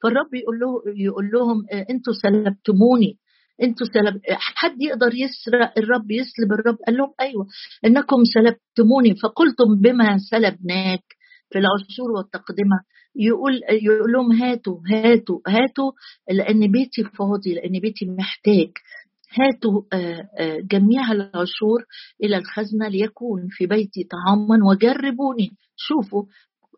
فالرب 0.04 0.34
يقول 0.34 0.60
له 0.60 0.70
يقول 1.06 1.26
لهم 1.34 1.58
أنتوا 1.90 2.14
سلبتموني. 2.24 3.18
أنتوا 3.64 3.88
سلب 3.94 4.22
حد 4.60 4.82
يقدر 4.82 5.12
يسرق 5.14 5.74
الرب 5.78 6.12
يسلب 6.12 6.52
الرب؟ 6.60 6.78
قال 6.88 6.98
لهم 6.98 7.14
أيوه 7.22 7.46
إنكم 7.86 8.24
سلبتموني. 8.34 9.16
فقلتم 9.24 9.70
بما 9.82 10.18
سلبناك 10.18 11.04
في 11.50 11.60
العشور 11.60 12.12
والتقدمة. 12.18 12.78
يقول 13.16 13.54
يقول 13.70 14.12
لهم 14.12 14.32
هاتوا 14.32 14.78
هاتوا 14.92 15.40
هاتوا 15.48 15.92
لأن 16.32 16.72
بيتي 16.72 17.04
فاضي 17.04 17.54
لأن 17.54 17.80
بيتي 17.80 18.06
محتاج. 18.06 18.72
هاتوا 19.40 19.82
آه، 19.94 20.30
آه، 20.40 20.58
جميع 20.72 21.12
العشور 21.12 21.86
إلى 22.24 22.38
الخزنة 22.38 22.88
ليكون 22.88 23.48
في 23.50 23.66
بيتي 23.66 24.04
طعاما 24.04 24.66
وجربوني. 24.70 25.50
شوفوا 25.76 26.24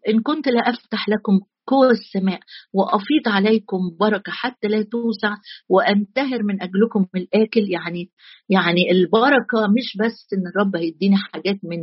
إن 0.09 0.21
كنت 0.21 0.47
لا 0.47 0.59
أفتح 0.69 1.09
لكم 1.09 1.39
قوى 1.67 1.91
السماء 1.91 2.39
وأفيض 2.73 3.27
عليكم 3.27 3.77
بركة 3.99 4.31
حتى 4.31 4.67
لا 4.67 4.83
توسع 4.83 5.35
وأنتهر 5.69 6.43
من 6.43 6.61
أجلكم 6.61 7.05
الآكل. 7.15 7.69
يعني 7.71 8.09
يعني 8.49 8.91
البركة 8.91 9.67
مش 9.77 9.97
بس 9.99 10.27
إن 10.33 10.47
الرب 10.47 10.75
هيديني 10.75 11.15
حاجات 11.17 11.55
من 11.63 11.79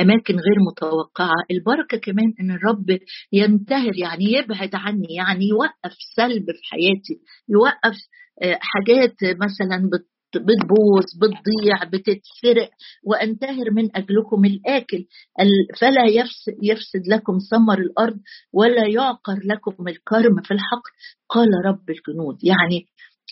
أماكن 0.00 0.34
غير 0.34 0.56
متوقعة 0.70 1.44
البركة 1.50 1.96
كمان 1.98 2.34
إن 2.40 2.50
الرب 2.50 2.98
ينتهر 3.32 3.96
يعني 3.96 4.24
يبعد 4.32 4.70
عني 4.74 5.14
يعني 5.16 5.48
يوقف 5.48 5.96
سلب 6.16 6.44
في 6.44 6.62
حياتي 6.70 7.20
يوقف 7.48 7.96
حاجات 8.42 9.14
مثلا 9.22 9.90
بتبوظ 10.36 11.04
بتضيع 11.20 11.84
بتتسرق 11.84 12.70
وأنتهر 13.04 13.70
من 13.70 13.96
اجلكم 13.96 14.44
الآكل. 14.44 15.06
فلا 15.80 16.04
يفسد, 16.62 17.02
لكم 17.08 17.38
ثمر 17.50 17.78
الأرض 17.78 18.20
ولا 18.52 18.86
يعقر 18.88 19.38
لكم 19.44 19.88
الكرم 19.88 20.42
في 20.42 20.54
الحقل 20.54 20.90
قال 21.28 21.48
رب 21.66 21.90
الجنود 21.90 22.38
يعني 22.44 22.86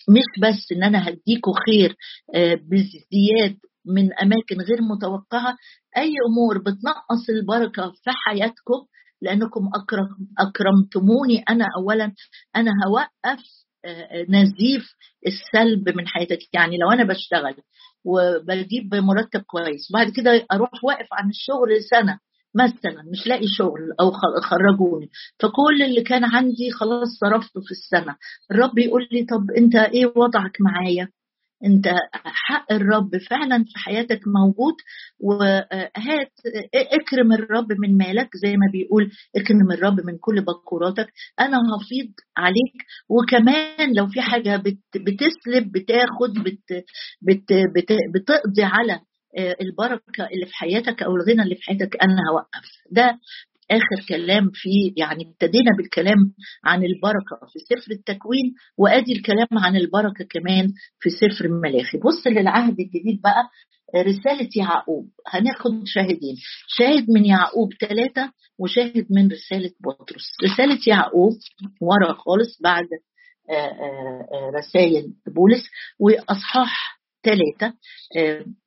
مش 0.09 0.41
بس 0.41 0.71
إن 0.71 0.83
أنا 0.83 1.09
هديكوا 1.09 1.53
خير 1.65 1.95
آه، 2.35 2.55
بزياد 2.55 3.57
من 3.85 4.13
أماكن 4.13 4.61
غير 4.61 4.81
متوقعة 4.81 5.55
أي 5.97 6.11
أمور 6.29 6.57
بتنقص 6.57 7.29
البركة 7.29 7.91
في 7.91 8.09
حياتكم 8.25 8.85
لأنكم 9.21 9.69
أكرم 9.75 10.07
أكرمتموني 10.39 11.43
أنا 11.49 11.65
اولا. 11.77 12.13
أنا 12.55 12.71
هوقف 12.87 13.43
نزيف 14.29 14.83
السلب 15.27 15.89
من 15.97 16.07
حياتك. 16.07 16.39
يعني 16.53 16.77
لو 16.77 16.91
أنا 16.91 17.03
بشتغل 17.03 17.55
وبجيب 18.05 18.95
مرتب 18.95 19.41
كويس 19.41 19.91
وبعد 19.91 20.09
كده 20.09 20.45
أروح 20.51 20.83
واقف 20.83 21.07
عن 21.11 21.29
الشغل 21.29 21.83
سنة 21.89 22.19
مثلا 22.55 23.03
مش 23.11 23.27
لاقي 23.27 23.47
شغل 23.57 23.79
أو 23.99 24.11
خرجوني 24.41 25.09
فكل 25.39 25.83
اللي 25.83 26.01
كان 26.03 26.23
عندي 26.25 26.71
خلاص 26.71 27.07
صرفته 27.19 27.61
في 27.61 27.71
السنة. 27.71 28.15
الرب 28.51 28.77
يقول 28.77 29.07
لي 29.11 29.25
طب 29.25 29.51
أنت 29.57 29.75
إيه 29.75 30.05
وضعك 30.15 30.57
معايا؟ 30.61 31.09
انت 31.65 31.85
حق 32.25 32.71
الرب 32.73 33.17
فعلا 33.29 33.63
في 33.63 33.79
حياتك 33.79 34.19
موجود 34.27 34.73
وهات 35.19 36.31
اكرم 36.75 37.33
الرب 37.33 37.67
من 37.79 37.97
مالك 37.97 38.29
زي 38.43 38.51
ما 38.57 38.67
بيقول 38.71 39.11
اكرم 39.35 39.71
الرب 39.71 40.05
من 40.05 40.17
كل 40.17 40.41
بكوراتك. 40.41 41.07
أنا 41.39 41.57
هفيض 41.57 42.13
عليك 42.37 42.75
وكمان 43.09 43.93
لو 43.95 44.07
في 44.07 44.21
حاجة 44.21 44.57
بتسلب 44.95 45.71
بتاخد 45.71 46.33
بت 46.45 46.83
بت 47.21 47.53
بت 47.75 47.91
بتقضي 48.15 48.63
على 48.63 48.99
البركة 49.61 50.25
اللي 50.33 50.45
في 50.45 50.53
حياتك 50.55 51.03
أو 51.03 51.15
الغنى 51.15 51.41
اللي 51.43 51.55
في 51.55 51.61
حياتك 51.63 51.97
أنا 52.03 52.15
هوقف. 52.31 52.69
ده 52.91 53.19
آخر 53.71 54.07
كلام 54.09 54.49
في 54.53 54.93
يعني 54.97 55.23
ابتدينا 55.23 55.71
بالكلام 55.77 56.33
عن 56.65 56.83
البركة 56.83 57.39
في 57.53 57.59
سفر 57.59 57.91
التكوين 57.91 58.53
وآدي 58.77 59.11
الكلام 59.11 59.47
عن 59.51 59.75
البركة 59.75 60.25
كمان 60.29 60.73
في 60.99 61.09
سفر 61.09 61.45
الملاخي. 61.45 61.97
بص 61.97 62.27
للعهد 62.27 62.79
الجديد 62.79 63.21
بقى 63.23 63.49
رسالة 63.95 64.49
يعقوب. 64.57 65.09
هناخد 65.27 65.71
شاهدين. 65.85 66.35
شاهد 66.67 67.05
من 67.09 67.25
يعقوب 67.25 67.73
ثلاثة 67.73 68.31
وشاهد 68.59 69.07
من 69.09 69.31
رسالة 69.31 69.71
بطرس. 69.79 70.23
رسالة 70.43 70.79
يعقوب 70.87 71.33
ورا 71.81 72.13
خالص 72.13 72.61
بعد 72.61 72.85
آه، 73.49 73.53
آه، 73.53 74.27
آه، 74.33 74.51
رسائل 74.55 75.13
بولس 75.27 75.63
وأصحاح 75.99 77.01
ثلاثة 77.23 77.77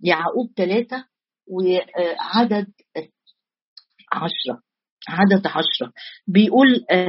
يعقوب 0.01 0.51
ثلاثة 0.57 1.05
وعدد 1.47 2.67
عشرة. 4.13 4.63
عدد 5.09 5.47
عشرة. 5.47 5.93
بيقول 6.27 6.85
آه، 6.91 7.07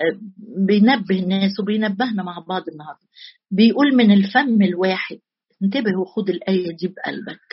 آه، 0.00 0.18
بينبه 0.66 1.18
الناس 1.18 1.60
وبينبهنا 1.60 2.22
مع 2.22 2.38
بعض 2.48 2.62
النهارده. 2.72 3.06
بيقول 3.50 3.96
من 3.96 4.10
الفم 4.12 4.62
الواحد. 4.62 5.18
انتبه 5.62 5.98
وخد 6.00 6.30
الآية 6.30 6.76
دي 6.76 6.88
بقلبك. 6.88 7.48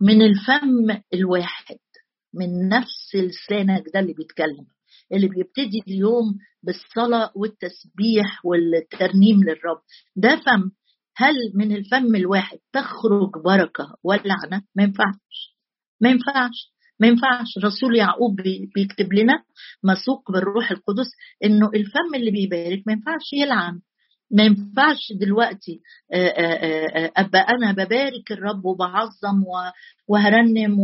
من 0.00 0.22
الفم 0.22 1.02
الواحد 1.14 1.78
من 2.34 2.68
نفس 2.68 3.14
لسانك. 3.14 3.82
ده 3.94 4.00
اللي 4.00 4.12
بيتكلم. 4.12 4.66
اللي 5.12 5.28
بيبتدي 5.28 5.82
اليوم 5.88 6.38
بالصلاة 6.62 7.32
والتسبيح 7.34 8.44
والترنيم 8.44 9.44
للرب. 9.44 9.80
ده 10.16 10.36
فم. 10.36 10.70
هل 11.16 11.34
من 11.54 11.72
الفم 11.72 12.14
الواحد 12.16 12.58
تخرج 12.72 13.30
بركة 13.44 13.96
ولعنة 14.04 14.62
ما 14.74 14.82
ينفعش. 14.82 15.56
ما 16.00 16.10
ينفعش. 16.10 16.72
ما 17.00 17.06
ينفعش 17.08 17.46
رسول 17.64 17.96
يعقوب 17.96 18.36
بيكتب 18.74 19.12
لنا 19.12 19.42
مسوق 19.84 20.32
بالروح 20.32 20.70
القدس 20.70 21.10
إنه 21.44 21.70
الفم 21.74 22.14
اللي 22.14 22.30
بيبارك 22.30 22.82
ما 22.86 22.92
ينفعش 22.92 23.32
يلعن. 23.32 23.80
ما 24.30 24.42
ينفعش 24.42 25.12
دلوقتي 25.20 25.80
أبقى 27.16 27.46
أنا 27.50 27.72
ببارك 27.72 28.32
الرب 28.32 28.64
وبعظم 28.64 29.42
وهرنم 30.08 30.80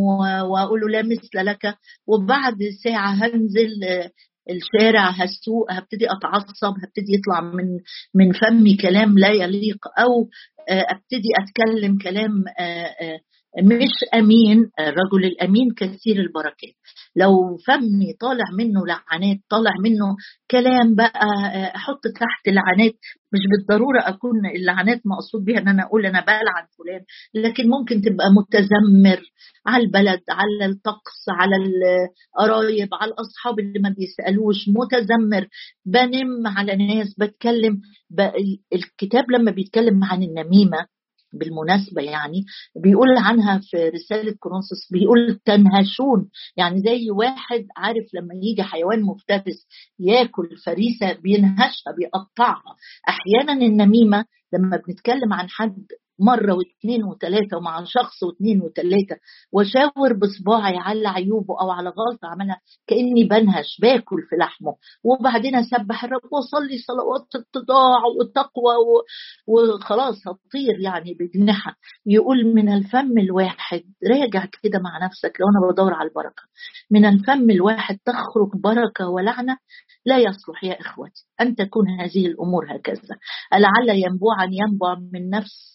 وأقول 0.51 0.93
لا 0.93 1.03
مثل 1.03 1.29
لك. 1.47 1.75
وبعد 2.07 2.59
ساعة 2.85 3.13
هنزل 3.15 3.71
الشارع 4.51 5.11
هسوق 5.11 5.73
هبتدي 5.73 6.07
أتعصب 6.13 6.75
هبتدي 6.85 7.13
يطلع 7.15 7.41
من 7.41 7.65
من 8.15 8.33
فمي 8.33 8.77
كلام 8.77 9.19
لا 9.19 9.29
يليق 9.29 9.79
أو 9.99 10.29
أبتدي 10.69 11.29
أتكلم 11.41 11.99
كلام 11.99 12.45
مش 13.63 14.05
أمين 14.15 14.71
الرجل 14.81 15.25
الأمين 15.25 15.69
كثير 15.77 16.17
البركات. 16.21 16.75
لو 17.17 17.57
فمي 17.67 18.13
طالع 18.21 18.45
منه 18.59 18.81
لعنات 18.87 19.39
طالع 19.51 19.71
منه 19.85 20.17
كلام 20.51 20.95
بقى 20.95 21.27
أحط 21.77 22.01
تحت 22.21 22.49
لعنات. 22.49 22.95
مش 23.33 23.41
بالضرورة 23.51 24.01
أكون 24.09 24.47
اللعنات 24.57 25.01
مقصود 25.05 25.45
بها 25.45 25.59
إن 25.59 25.69
أنا 25.69 25.83
أقول 25.83 26.07
أنا 26.07 26.21
بلعن 26.21 26.67
فلان 26.79 27.01
لكن 27.45 27.69
ممكن 27.69 28.01
تبقى 28.03 28.27
متذمر 28.33 29.21
على 29.67 29.83
البلد 29.85 30.21
على 30.31 30.67
الطقس 30.73 31.25
على 31.29 31.57
القرايب 31.57 32.89
على 32.95 33.11
الأصحاب 33.11 33.59
اللي 33.59 33.79
ما 33.81 33.95
بيسألوش. 33.99 34.57
متذمر. 34.69 35.47
بنم 35.87 36.47
على 36.47 36.77
ناس 36.77 37.15
بتكلم 37.19 37.81
الكتاب 38.73 39.25
لما 39.31 39.51
بيتكلم 39.51 40.05
عن 40.05 40.23
النميمه 40.23 40.54
بالمناسبة 41.35 42.03
يعني 42.03 42.45
بيقول 42.77 43.09
عنها 43.19 43.61
في 43.71 43.89
رسالة 43.89 44.35
كورنثوس 44.41 44.93
بيقول 44.93 45.41
تنهشون 45.45 46.29
يعني 46.57 46.81
زي 46.81 47.11
واحد 47.11 47.67
عارف 47.77 48.05
لما 48.15 48.35
يجي 48.43 48.63
حيوان 48.63 49.03
مفترس 49.03 49.67
ياكل 49.99 50.49
فريسة 50.67 51.13
بينهشها 51.13 51.93
بيقطعها. 51.99 52.77
أحيانا 53.09 53.53
النميمة 53.67 54.25
لما 54.53 54.77
بنتكلم 54.89 55.33
عن 55.33 55.49
حد 55.49 55.87
مرة 56.19 56.55
واثنين 56.55 57.05
وثلاثة 57.05 57.57
ومع 57.57 57.85
شخص 57.85 58.23
واثنين 58.23 58.63
وثلاثة 58.63 59.17
وشاور 59.53 60.13
بصباعي 60.13 60.77
على 60.77 61.09
عيوبه 61.09 61.61
أو 61.61 61.71
على 61.71 61.89
غلطة 61.89 62.29
عملها 62.29 62.61
كأني 62.87 63.25
بنهش 63.25 63.79
باكل 63.83 64.17
في 64.31 64.37
لحمه. 64.37 64.77
وبعدين 65.05 65.55
أسبح 65.55 66.05
الرب 66.05 66.21
وأصلي 66.33 66.79
صلوات 66.79 67.35
التضاع 67.35 68.01
والتقوى 68.19 68.75
وخلاص 69.47 70.15
هتطير 70.29 70.81
يعني 70.81 71.15
بجنحة 71.21 71.77
يقول 72.07 72.55
من 72.55 72.73
الفم 72.73 73.19
الواحد 73.19 73.83
راجع 74.11 74.47
كده 74.63 74.79
مع 74.79 75.07
نفسك 75.07 75.33
لو 75.41 75.47
أنا 75.49 75.73
بدور 75.73 75.95
على 75.95 76.09
البركة. 76.09 76.43
من 76.91 77.05
الفم 77.05 77.51
الواحد 77.51 77.99
تخرج 78.05 78.61
بركة 78.63 79.09
ولعنة 79.09 79.59
لا 80.07 80.19
يصلح 80.19 80.65
يا 80.65 80.81
إخوتي 80.81 81.25
أن 81.41 81.57
تكون 81.57 81.85
هذه 82.01 82.27
الأمور 82.27 82.77
هكذا. 82.77 83.17
لعل 83.53 83.89
ينبوعا 83.99 84.49
ينبع 84.51 84.95
من 85.13 85.31
نفس 85.31 85.75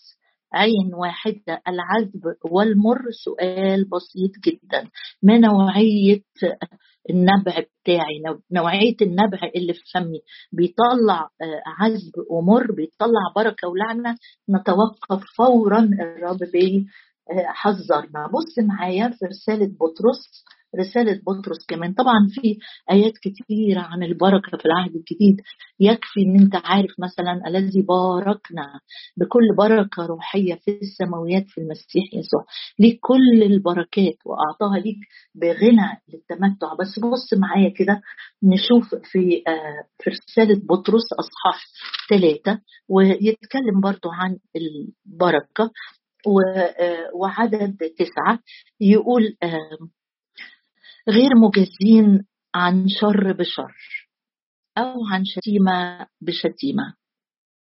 عين 0.53 0.93
واحدة 0.93 1.61
العذب 1.67 2.35
والمر 2.51 3.01
سؤال 3.25 3.85
بسيط 3.89 4.31
جدا. 4.45 4.89
ما 5.23 5.37
نوعية 5.37 6.21
النبع 7.09 7.63
بتاعي؟ 7.83 8.21
نوعية 8.51 8.95
النبع 9.01 9.39
اللي 9.55 9.73
في 9.73 9.81
فمي. 9.93 10.21
بيطلع 10.51 11.29
عذب 11.79 12.11
ومر 12.29 12.71
بيطلع 12.71 13.33
بركة 13.35 13.67
ولعنة. 13.67 14.15
نتوقف 14.49 15.23
فورا 15.37 15.79
الرب 15.79 16.39
بيحذرنا 16.53 18.27
بص 18.27 18.59
معايا 18.59 19.09
في 19.19 19.25
رسالة 19.25 19.65
بطرس 19.65 20.43
رسالة 20.79 21.21
بطرس 21.27 21.65
كمان. 21.67 21.93
طبعا 21.93 22.27
في 22.29 22.57
آيات 22.91 23.13
كثيرة 23.17 23.79
عن 23.81 24.03
البركة 24.03 24.57
في 24.57 24.65
العهد 24.65 24.95
الجديد. 24.95 25.41
يكفي 25.79 26.21
إن 26.21 26.39
أنت 26.39 26.55
عارف 26.55 26.91
مثلا 26.99 27.47
الذي 27.47 27.81
باركنا 27.81 28.79
بكل 29.17 29.55
بركة 29.57 30.05
روحية 30.05 30.55
في 30.55 30.79
السماويات 30.81 31.45
في 31.47 31.61
المسيح 31.61 32.13
يسوع. 32.13 32.45
ليك 32.79 32.99
كل 33.01 33.43
البركات 33.43 34.17
وأعطاها 34.25 34.79
ليك 34.79 34.97
بغنى 35.35 36.01
للتمتع. 36.13 36.73
بس 36.79 36.99
بص 36.99 37.33
معايا 37.33 37.69
كده 37.69 38.01
نشوف 38.43 38.95
في 38.95 39.43
في 39.99 40.09
رسالة 40.09 40.61
بطرس 40.69 41.13
أصحاح 41.19 41.65
ثلاثة 42.09 42.61
ويتكلم 42.89 43.81
برضو 43.83 44.09
عن 44.11 44.37
البركة 44.55 45.71
وعدد 47.15 47.77
تسعة. 47.97 48.39
يقول 48.81 49.23
غير 51.07 51.29
مجازين 51.35 52.25
عن 52.55 52.87
شر 52.87 53.31
بشر 53.33 53.75
أو 54.77 55.05
عن 55.11 55.25
شتيمة 55.25 56.07
بشتيمة. 56.21 56.93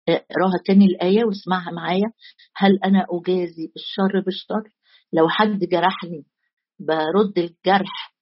اقراها 0.09 0.59
تاني 0.65 0.85
الآية 0.85 1.23
واسمعها 1.25 1.71
معايا. 1.71 2.11
هل 2.55 2.79
أنا 2.85 3.05
أجازي 3.09 3.71
الشر 3.75 4.19
بالشر 4.25 4.69
لو 5.13 5.29
حد 5.29 5.59
جرحني 5.59 6.25
برد 6.79 7.37
الجرح 7.37 8.15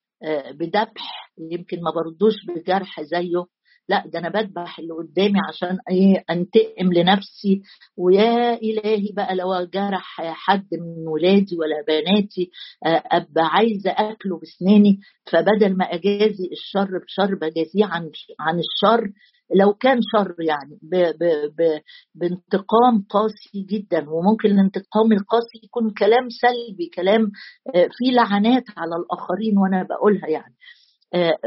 بذبح 0.52 1.32
يمكن 1.38 1.78
ما 1.82 1.92
بردوش 1.92 2.34
بجرح 2.48 3.02
زيه. 3.02 3.46
لا 3.90 4.04
ده 4.08 4.20
أنا 4.20 4.30
بذبح 4.30 4.80
اللي 4.80 4.94
قدامي 4.94 5.40
عشان 5.50 5.78
إيه 5.92 6.24
أنتقم 6.30 6.94
لنفسي. 6.94 7.62
ويا 7.98 8.54
إلهي 8.54 9.12
بقى 9.16 9.36
لو 9.36 9.64
جرح 9.74 10.22
حد 10.22 10.68
من 10.72 11.08
ولادي 11.08 11.56
ولا 11.60 11.84
بناتي 11.88 12.50
أبقى 12.86 13.44
عايزة 13.46 13.92
أكله 13.92 14.40
بسناني. 14.40 15.00
فبدل 15.32 15.78
ما 15.78 15.86
أجازي 15.86 16.50
الشر 16.52 16.90
بشر 17.08 17.36
بجازيه 17.36 17.86
عن 17.86 18.12
عن 18.40 18.60
الشر. 18.60 19.12
لو 19.56 19.74
كان 19.74 20.00
شر 20.16 20.36
يعني 20.40 20.80
ب 20.82 20.96
ب 20.96 21.24
ب 21.58 21.80
بانتقام 22.16 23.06
قاسي 23.10 23.62
جدا. 23.70 24.06
وممكن 24.10 24.50
الانتقام 24.50 25.12
القاسي 25.12 25.60
يكون 25.64 25.90
كلام 25.94 26.30
سلبي 26.30 26.90
كلام 26.96 27.32
فيه 27.74 28.12
لعنات 28.12 28.64
على 28.78 28.96
الآخرين 28.96 29.58
وأنا 29.58 29.84
بقولها 29.90 30.28
يعني. 30.28 30.56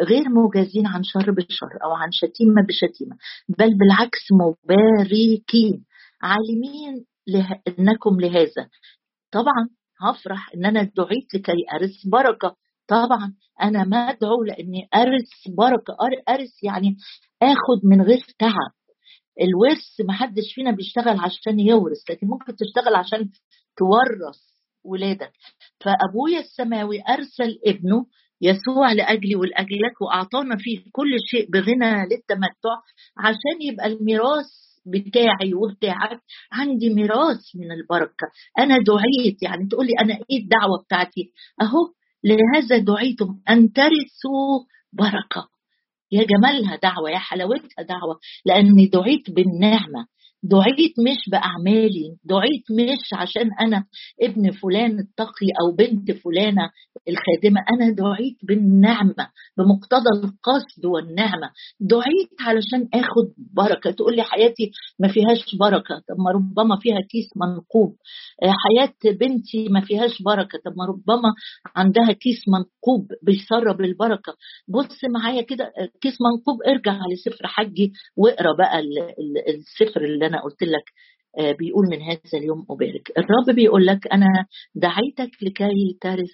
غير 0.09 0.25
مجازين 0.29 0.87
عن 0.87 1.03
شر 1.05 1.31
بالشر 1.31 1.85
أو 1.85 1.91
عن 1.91 2.09
شتيمة 2.13 2.63
بشتيمة 2.69 3.17
بل 3.49 3.79
بالعكس 3.79 4.21
مباركين 4.33 5.85
عالمين 6.23 7.05
له 7.29 7.61
إنكم 7.69 8.21
لهذا. 8.21 8.69
طبعا 9.33 9.69
هفرح 10.03 10.55
إن 10.55 10.67
أنا 10.67 10.83
دعيت 10.83 11.35
لكي 11.35 11.65
أرث 11.75 12.07
بركة. 12.07 12.57
طبعا 12.89 13.35
أنا 13.63 13.85
ما 13.85 13.97
أدعو 13.97 14.45
لأني 14.45 14.89
أرث 14.95 15.57
بركة. 15.57 15.97
أرث 16.29 16.63
يعني 16.63 16.97
اخد 17.43 17.85
من 17.85 18.03
غير 18.03 18.25
تعب. 18.39 18.73
الورث 19.41 20.01
محدش 20.09 20.55
فينا 20.55 20.71
بيشتغل 20.71 21.19
عشان 21.19 21.61
يورث 21.61 22.11
لكن 22.11 22.27
ممكن 22.27 22.57
تشتغل 22.57 22.95
عشان 22.95 23.31
تورث 23.77 24.41
ولادك. 24.85 25.33
فأبويا 25.81 26.41
السماوي 26.41 27.03
ارسل 27.09 27.59
ابنه 27.67 28.07
يسوع 28.43 28.93
لأجلي 28.93 29.35
ولاجلك 29.37 30.01
وأعطانا 30.01 30.57
فيه 30.57 30.79
كل 30.93 31.17
شيء 31.31 31.51
بغنى 31.51 32.03
للتمتع 32.05 32.77
عشان 33.19 33.57
يبقى 33.73 33.87
الميراث 33.87 34.47
بتاعي 34.87 35.55
وبتاعك. 35.55 36.21
عندي 36.53 36.95
ميراث 36.95 37.41
من 37.55 37.73
البركة. 37.73 38.27
أنا 38.59 38.79
دعيت 38.79 39.43
يعني 39.43 39.69
تقول 39.71 39.87
لي 39.87 39.93
أنا 40.01 40.15
إيه 40.31 40.43
الدعوة 40.43 40.83
بتاعتي؟ 40.87 41.33
أهو 41.63 41.93
لهذا 42.25 42.79
دعيتم 42.79 43.39
أن 43.51 43.73
ترثوا 43.73 44.65
بركة. 44.93 45.49
يا 46.13 46.25
جمالها 46.25 46.77
دعوة 46.77 47.11
يا 47.11 47.19
حلاوتها 47.19 47.83
دعوة 47.89 48.19
لأني 48.47 48.87
دعيت 48.87 49.31
بالنعمة. 49.31 50.07
دعيت 50.43 50.95
مش 50.99 51.31
بأعمالي 51.33 52.17
دعيت 52.25 52.65
مش 52.71 53.15
عشان 53.15 53.51
أنا 53.61 53.85
ابن 54.23 54.51
فلان 54.51 54.99
التقي 54.99 55.47
أو 55.63 55.73
بنت 55.77 56.11
فلانة 56.13 56.71
الخادمة 57.09 57.61
أنا 57.73 57.91
دعيت 57.91 58.37
بالنعمة 58.43 59.29
بمقتضى 59.59 60.11
القصد 60.25 60.85
والنعمة. 60.87 61.51
دعيت 61.81 62.31
علشان 62.41 62.89
أخد 62.95 63.33
بركة. 63.55 63.91
تقول 63.91 64.17
لي 64.17 64.23
حياتي 64.23 64.71
ما 64.99 65.09
فيهاش 65.09 65.57
بركة 65.61 65.95
طب 66.09 66.17
ما 66.19 66.31
ربما 66.31 66.77
فيها 66.81 67.01
كيس 67.11 67.29
منقوب. 67.37 67.97
حياة 68.43 69.13
بنتي 69.13 69.69
ما 69.69 69.81
فيهاش 69.81 70.23
بركة 70.23 70.59
طب 70.65 70.73
ما 70.79 70.85
ربما 70.85 71.33
عندها 71.77 72.13
كيس 72.13 72.49
منقوب 72.49 73.09
بيسرب 73.23 73.81
البركة. 73.81 74.33
بص 74.69 74.99
معايا 75.15 75.43
كده 75.43 75.73
كيس 76.01 76.15
منقوب 76.21 76.63
ارجع 76.69 76.99
لسفر 77.13 77.47
حجي 77.47 77.93
واقرأ 78.17 78.57
بقى 78.59 78.81
السفر 79.49 80.05
اللي 80.05 80.30
أنا 80.31 80.43
قلت 80.43 80.63
لك 80.63 80.85
بيقول 81.59 81.87
من 81.91 82.03
هذا 82.03 82.21
اليوم 82.35 82.67
أبارك 82.71 83.11
الرب 83.19 83.55
بيقول 83.57 83.87
لك 83.87 84.07
أنا 84.13 84.27
دعيتك 84.75 85.31
لكي 85.43 85.99
ترث 86.01 86.31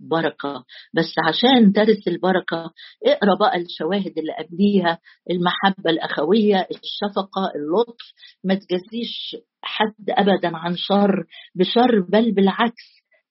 بركة. 0.00 0.64
بس 0.94 1.12
عشان 1.28 1.72
ترث 1.72 2.08
البركة 2.08 2.70
اقرأ 3.06 3.34
بقى 3.40 3.56
الشواهد 3.56 4.18
اللي 4.18 4.32
قبليها 4.38 4.98
المحبة 5.30 5.90
الأخوية 5.90 6.56
الشفقة 6.70 7.52
اللطف. 7.56 8.04
ما 8.44 8.54
تجزيش 8.54 9.36
حد 9.62 10.10
أبدا 10.10 10.56
عن 10.56 10.74
شر 10.76 11.24
بشر 11.54 12.00
بل 12.00 12.32
بالعكس 12.32 12.84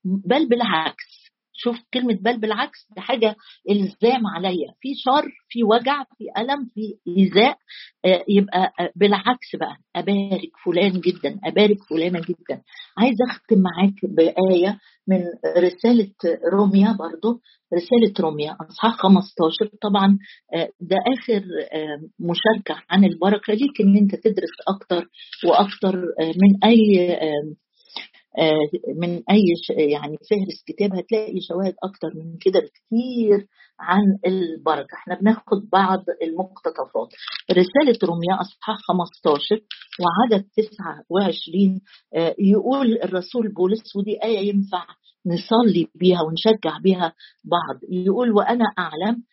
بل 0.03 0.49
بالعكس. 0.49 1.24
شوف 1.57 1.77
كلمة 1.93 2.13
بل 2.21 2.39
بالعكس 2.39 2.77
دي 2.95 3.01
حاجة 3.01 3.35
إلزام 3.69 4.27
عليا. 4.27 4.73
في 4.81 4.89
شر 4.95 5.29
في 5.49 5.63
وجع 5.63 6.03
في 6.03 6.25
ألم 6.41 6.65
في 6.73 6.95
إيذاء 7.17 7.57
آه، 8.05 8.23
يبقى 8.29 8.73
آه، 8.79 8.91
بالعكس 8.95 9.55
بقى 9.59 9.77
أبارك 9.95 10.51
فلان 10.65 10.91
جدا 10.99 11.39
أبارك 11.45 11.77
فلانة 11.89 12.19
جدا. 12.19 12.61
عايز 12.97 13.15
أختم 13.29 13.61
معاك 13.61 13.93
بآية 14.03 14.79
من 15.07 15.21
رسالة 15.57 16.11
روميا 16.53 16.91
برضو. 16.99 17.41
رسالة 17.73 18.13
روميا 18.19 18.57
أصحاح 18.69 18.95
15 18.95 19.69
طبعا 19.81 20.17
آه، 20.53 20.69
ده 20.81 20.97
آخر 21.17 21.43
مشاركة 22.19 22.83
عن 22.89 23.03
البركة 23.05 23.53
ليك 23.53 23.81
إن 23.81 23.97
أنت 23.97 24.15
تدرس 24.15 24.55
أكتر 24.67 25.07
وأكتر 25.45 25.95
من 26.21 26.63
أي 26.63 27.17
من 29.01 29.09
أي 29.09 29.43
يعني 29.77 30.17
فهرس 30.29 30.63
كتاب 30.67 30.93
هتلاقي 30.95 31.41
شواهد 31.41 31.75
أكتر 31.83 32.07
من 32.15 32.37
كده 32.41 32.59
بكثير 32.59 33.47
عن 33.79 34.03
البركة. 34.27 34.95
إحنا 34.97 35.19
بناخد 35.19 35.69
بعض 35.71 36.03
المقتطفات. 36.23 37.09
رسالة 37.51 37.99
روميا 38.03 38.41
أصحاح 38.41 38.77
15 38.87 39.61
وعدد 40.01 40.45
29 40.57 41.81
آه، 42.15 42.35
يقول 42.39 42.93
الرسول 43.03 43.53
بولس 43.53 43.95
ودي 43.95 44.23
آية 44.23 44.49
ينفع 44.49 44.85
نصلي 45.25 45.87
بيها 45.95 46.21
ونشجع 46.21 46.77
بيها 46.83 47.13
بعض. 47.45 47.79
يقول 47.89 48.31
وأنا 48.31 48.65
أعلم 48.79 49.23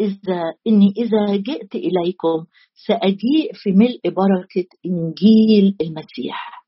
إذا 0.00 0.54
إني 0.66 0.92
إذا 0.96 1.36
جئت 1.36 1.74
إليكم 1.74 2.44
سأجيء 2.86 3.52
في 3.54 3.72
ملء 3.72 4.00
بركة 4.04 4.68
إنجيل 4.86 5.76
المسيح. 5.80 6.63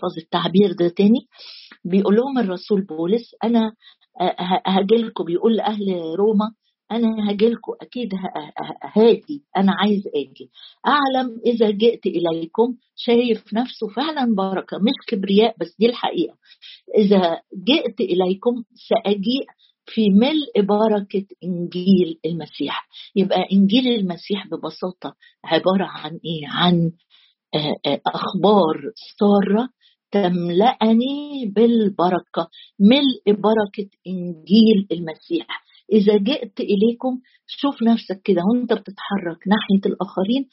احفظ 0.00 0.18
التعبير 0.18 0.72
ده 0.72 0.88
تاني 0.88 1.26
بيقول 1.84 2.16
لهم 2.16 2.38
الرسول 2.38 2.84
بولس 2.86 3.34
أنا 3.44 3.72
هاجيلكم 4.66 5.24
بيقول 5.24 5.56
لأهل 5.56 5.84
روما 6.18 6.52
أنا 6.92 7.30
هاجيلكم 7.30 7.72
أكيد 7.82 8.08
هاجي 8.96 9.42
أنا 9.56 9.72
عايز 9.72 10.02
آجي. 10.06 10.50
أعلم 10.86 11.40
إذا 11.46 11.70
جئت 11.70 12.06
إليكم 12.06 12.74
شايف 12.96 13.54
نفسه 13.54 13.88
فعلا 13.96 14.34
بركة 14.34 14.78
مش 14.78 15.06
كبرياء 15.08 15.54
بس 15.60 15.76
دي 15.78 15.86
الحقيقة. 15.86 16.34
إذا 16.98 17.40
جئت 17.68 18.00
إليكم 18.00 18.62
ساجيء 18.88 19.46
في 19.86 20.10
ملء 20.10 20.66
بركة 20.66 21.26
إنجيل 21.44 22.18
المسيح. 22.26 22.88
يبقى 23.16 23.44
إنجيل 23.52 23.88
المسيح 23.88 24.46
ببساطة 24.46 25.14
عبارة 25.44 25.84
عن 25.86 26.10
إيه؟ 26.10 26.48
عن 26.48 26.90
آه، 27.54 27.76
آه، 27.90 28.00
أخبار 28.06 28.76
سارة 29.18 29.68
تملأني 30.12 31.46
بالبركة. 31.56 32.48
ملء 32.80 33.24
بركة 33.36 33.90
إنجيل 34.06 34.86
المسيح. 34.92 35.46
إذا 35.92 36.16
جئت 36.16 36.60
إليكم 36.60 37.20
شوف 37.46 37.82
نفسك 37.82 38.22
كده 38.24 38.42
وأنت 38.52 38.72
بتتحرك 38.72 39.48
ناحية 39.48 39.92
الآخرين. 39.92 40.48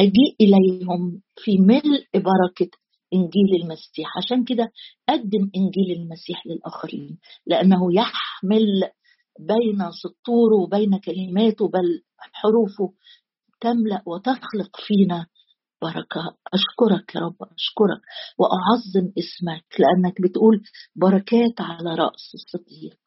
اجيء 0.00 0.36
إليهم 0.40 1.20
في 1.36 1.58
ملء 1.58 2.06
بركة 2.14 2.70
إنجيل 3.14 3.62
المسيح. 3.62 4.18
عشان 4.18 4.44
كده 4.44 4.72
قدم 5.08 5.50
إنجيل 5.56 5.96
المسيح 6.02 6.46
للآخرين 6.46 7.18
لأنه 7.46 7.94
يحمل 7.94 8.66
بين 9.40 9.90
سطوره 10.02 10.62
وبين 10.62 10.98
كلماته 10.98 11.68
بل 11.68 12.02
حروفه 12.32 12.94
تملأ 13.60 14.02
وتخلق 14.06 14.76
فينا 14.86 15.26
بركة. 15.82 16.36
أشكرك 16.54 17.14
يا 17.14 17.20
رب 17.20 17.36
أشكرك. 17.42 18.00
وأعظم 18.38 19.12
اسمك 19.18 19.64
لأنك 19.78 20.22
بتقول 20.22 20.62
بركات 20.96 21.60
على 21.60 21.94
رأس 21.94 22.34
الصديق. 22.34 22.98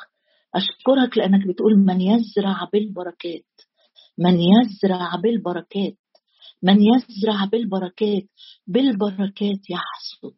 أشكرك 0.56 1.18
لأنك 1.18 1.48
بتقول 1.48 1.78
من 1.78 2.02
يزرع 2.02 2.70
بالبركات. 2.74 3.54
من 4.18 4.40
يزرع 4.40 5.16
بالبركات. 5.24 5.98
من 6.64 6.78
يزرع 6.82 7.46
بالبركات. 7.46 8.28
بالبركات 8.68 9.70
يحصد 9.70 10.36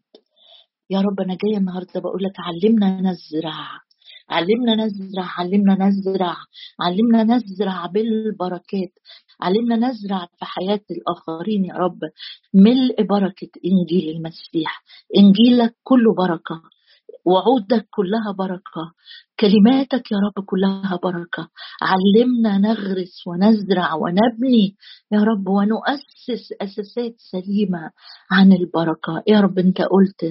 يا 0.89 1.01
رب 1.01 1.19
أنا 1.19 1.37
جاية 1.43 1.57
النهاردة 1.57 1.99
بقول 2.01 2.23
لك 2.23 2.33
علمنا 2.39 3.01
نزرع. 3.01 3.86
علمنا 4.29 4.75
نزرع 4.85 5.25
علمنا 5.37 5.87
نزرع 5.87 6.35
علمنا 6.81 7.23
نزرع 7.23 7.85
بالبركات. 7.85 8.93
علمنا 9.41 9.75
نزرع 9.75 10.25
في 10.25 10.45
حياة 10.45 10.81
الآخرين 10.91 11.65
يا 11.65 11.73
رب. 11.73 11.99
ملء 12.53 13.03
بركة 13.03 13.49
إنجيل 13.65 14.15
المسيح. 14.15 14.83
إنجيلك 15.17 15.75
كله 15.83 16.13
بركة 16.17 16.61
وعودك 17.25 17.87
كلها 17.91 18.31
بركة. 18.37 18.93
كلماتك 19.39 20.11
يا 20.11 20.17
رب 20.17 20.45
كلها 20.45 20.99
بركة. 21.03 21.49
علمنا 21.81 22.57
نغرس 22.57 23.27
ونزرع 23.27 23.93
ونبني 23.93 24.75
يا 25.11 25.23
رب 25.23 25.47
ونؤسس 25.47 26.53
أساسات 26.61 27.15
سليمة 27.31 27.91
عن 28.31 28.53
البركة. 28.53 29.23
يا 29.27 29.41
رب 29.41 29.59
أنت 29.59 29.81
قلت 29.81 30.23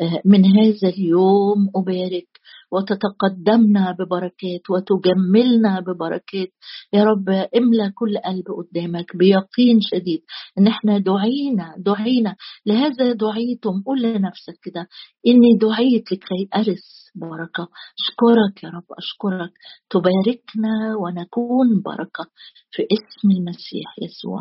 آه، 0.00 0.20
من 0.24 0.44
هذا 0.44 0.88
اليوم 0.88 1.70
أبارك. 1.76 2.28
وتتقدمنا 2.72 3.96
ببركات 3.98 4.64
وتجملنا 4.70 5.80
ببركات. 5.80 6.52
يا 6.92 7.04
رب 7.04 7.28
املى 7.28 7.92
كل 7.94 8.18
قلب 8.18 8.44
قدامك 8.58 9.16
بيقين 9.16 9.78
شديد 9.80 10.22
إن 10.58 10.66
إحنا 10.66 10.98
دعينا 10.98 11.74
دعينا 11.78 12.36
لهذا 12.66 13.12
دعيتم. 13.12 13.82
قول 13.86 14.02
لنفسك 14.02 14.58
كده 14.62 14.88
إني 15.26 15.58
دعيت 15.60 16.12
لكي 16.12 16.48
أرث 16.56 16.84
بركة. 17.14 17.68
أشكرك 18.00 18.64
يا 18.64 18.68
رب 18.68 18.88
أشكرك. 18.98 19.52
تباركنا 19.90 20.96
ونكون 21.02 21.82
بركة 21.84 22.24
في 22.70 22.82
اسم 22.82 23.30
المسيح 23.30 23.94
يسوع. 24.02 24.40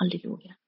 هللويا. 0.00 0.65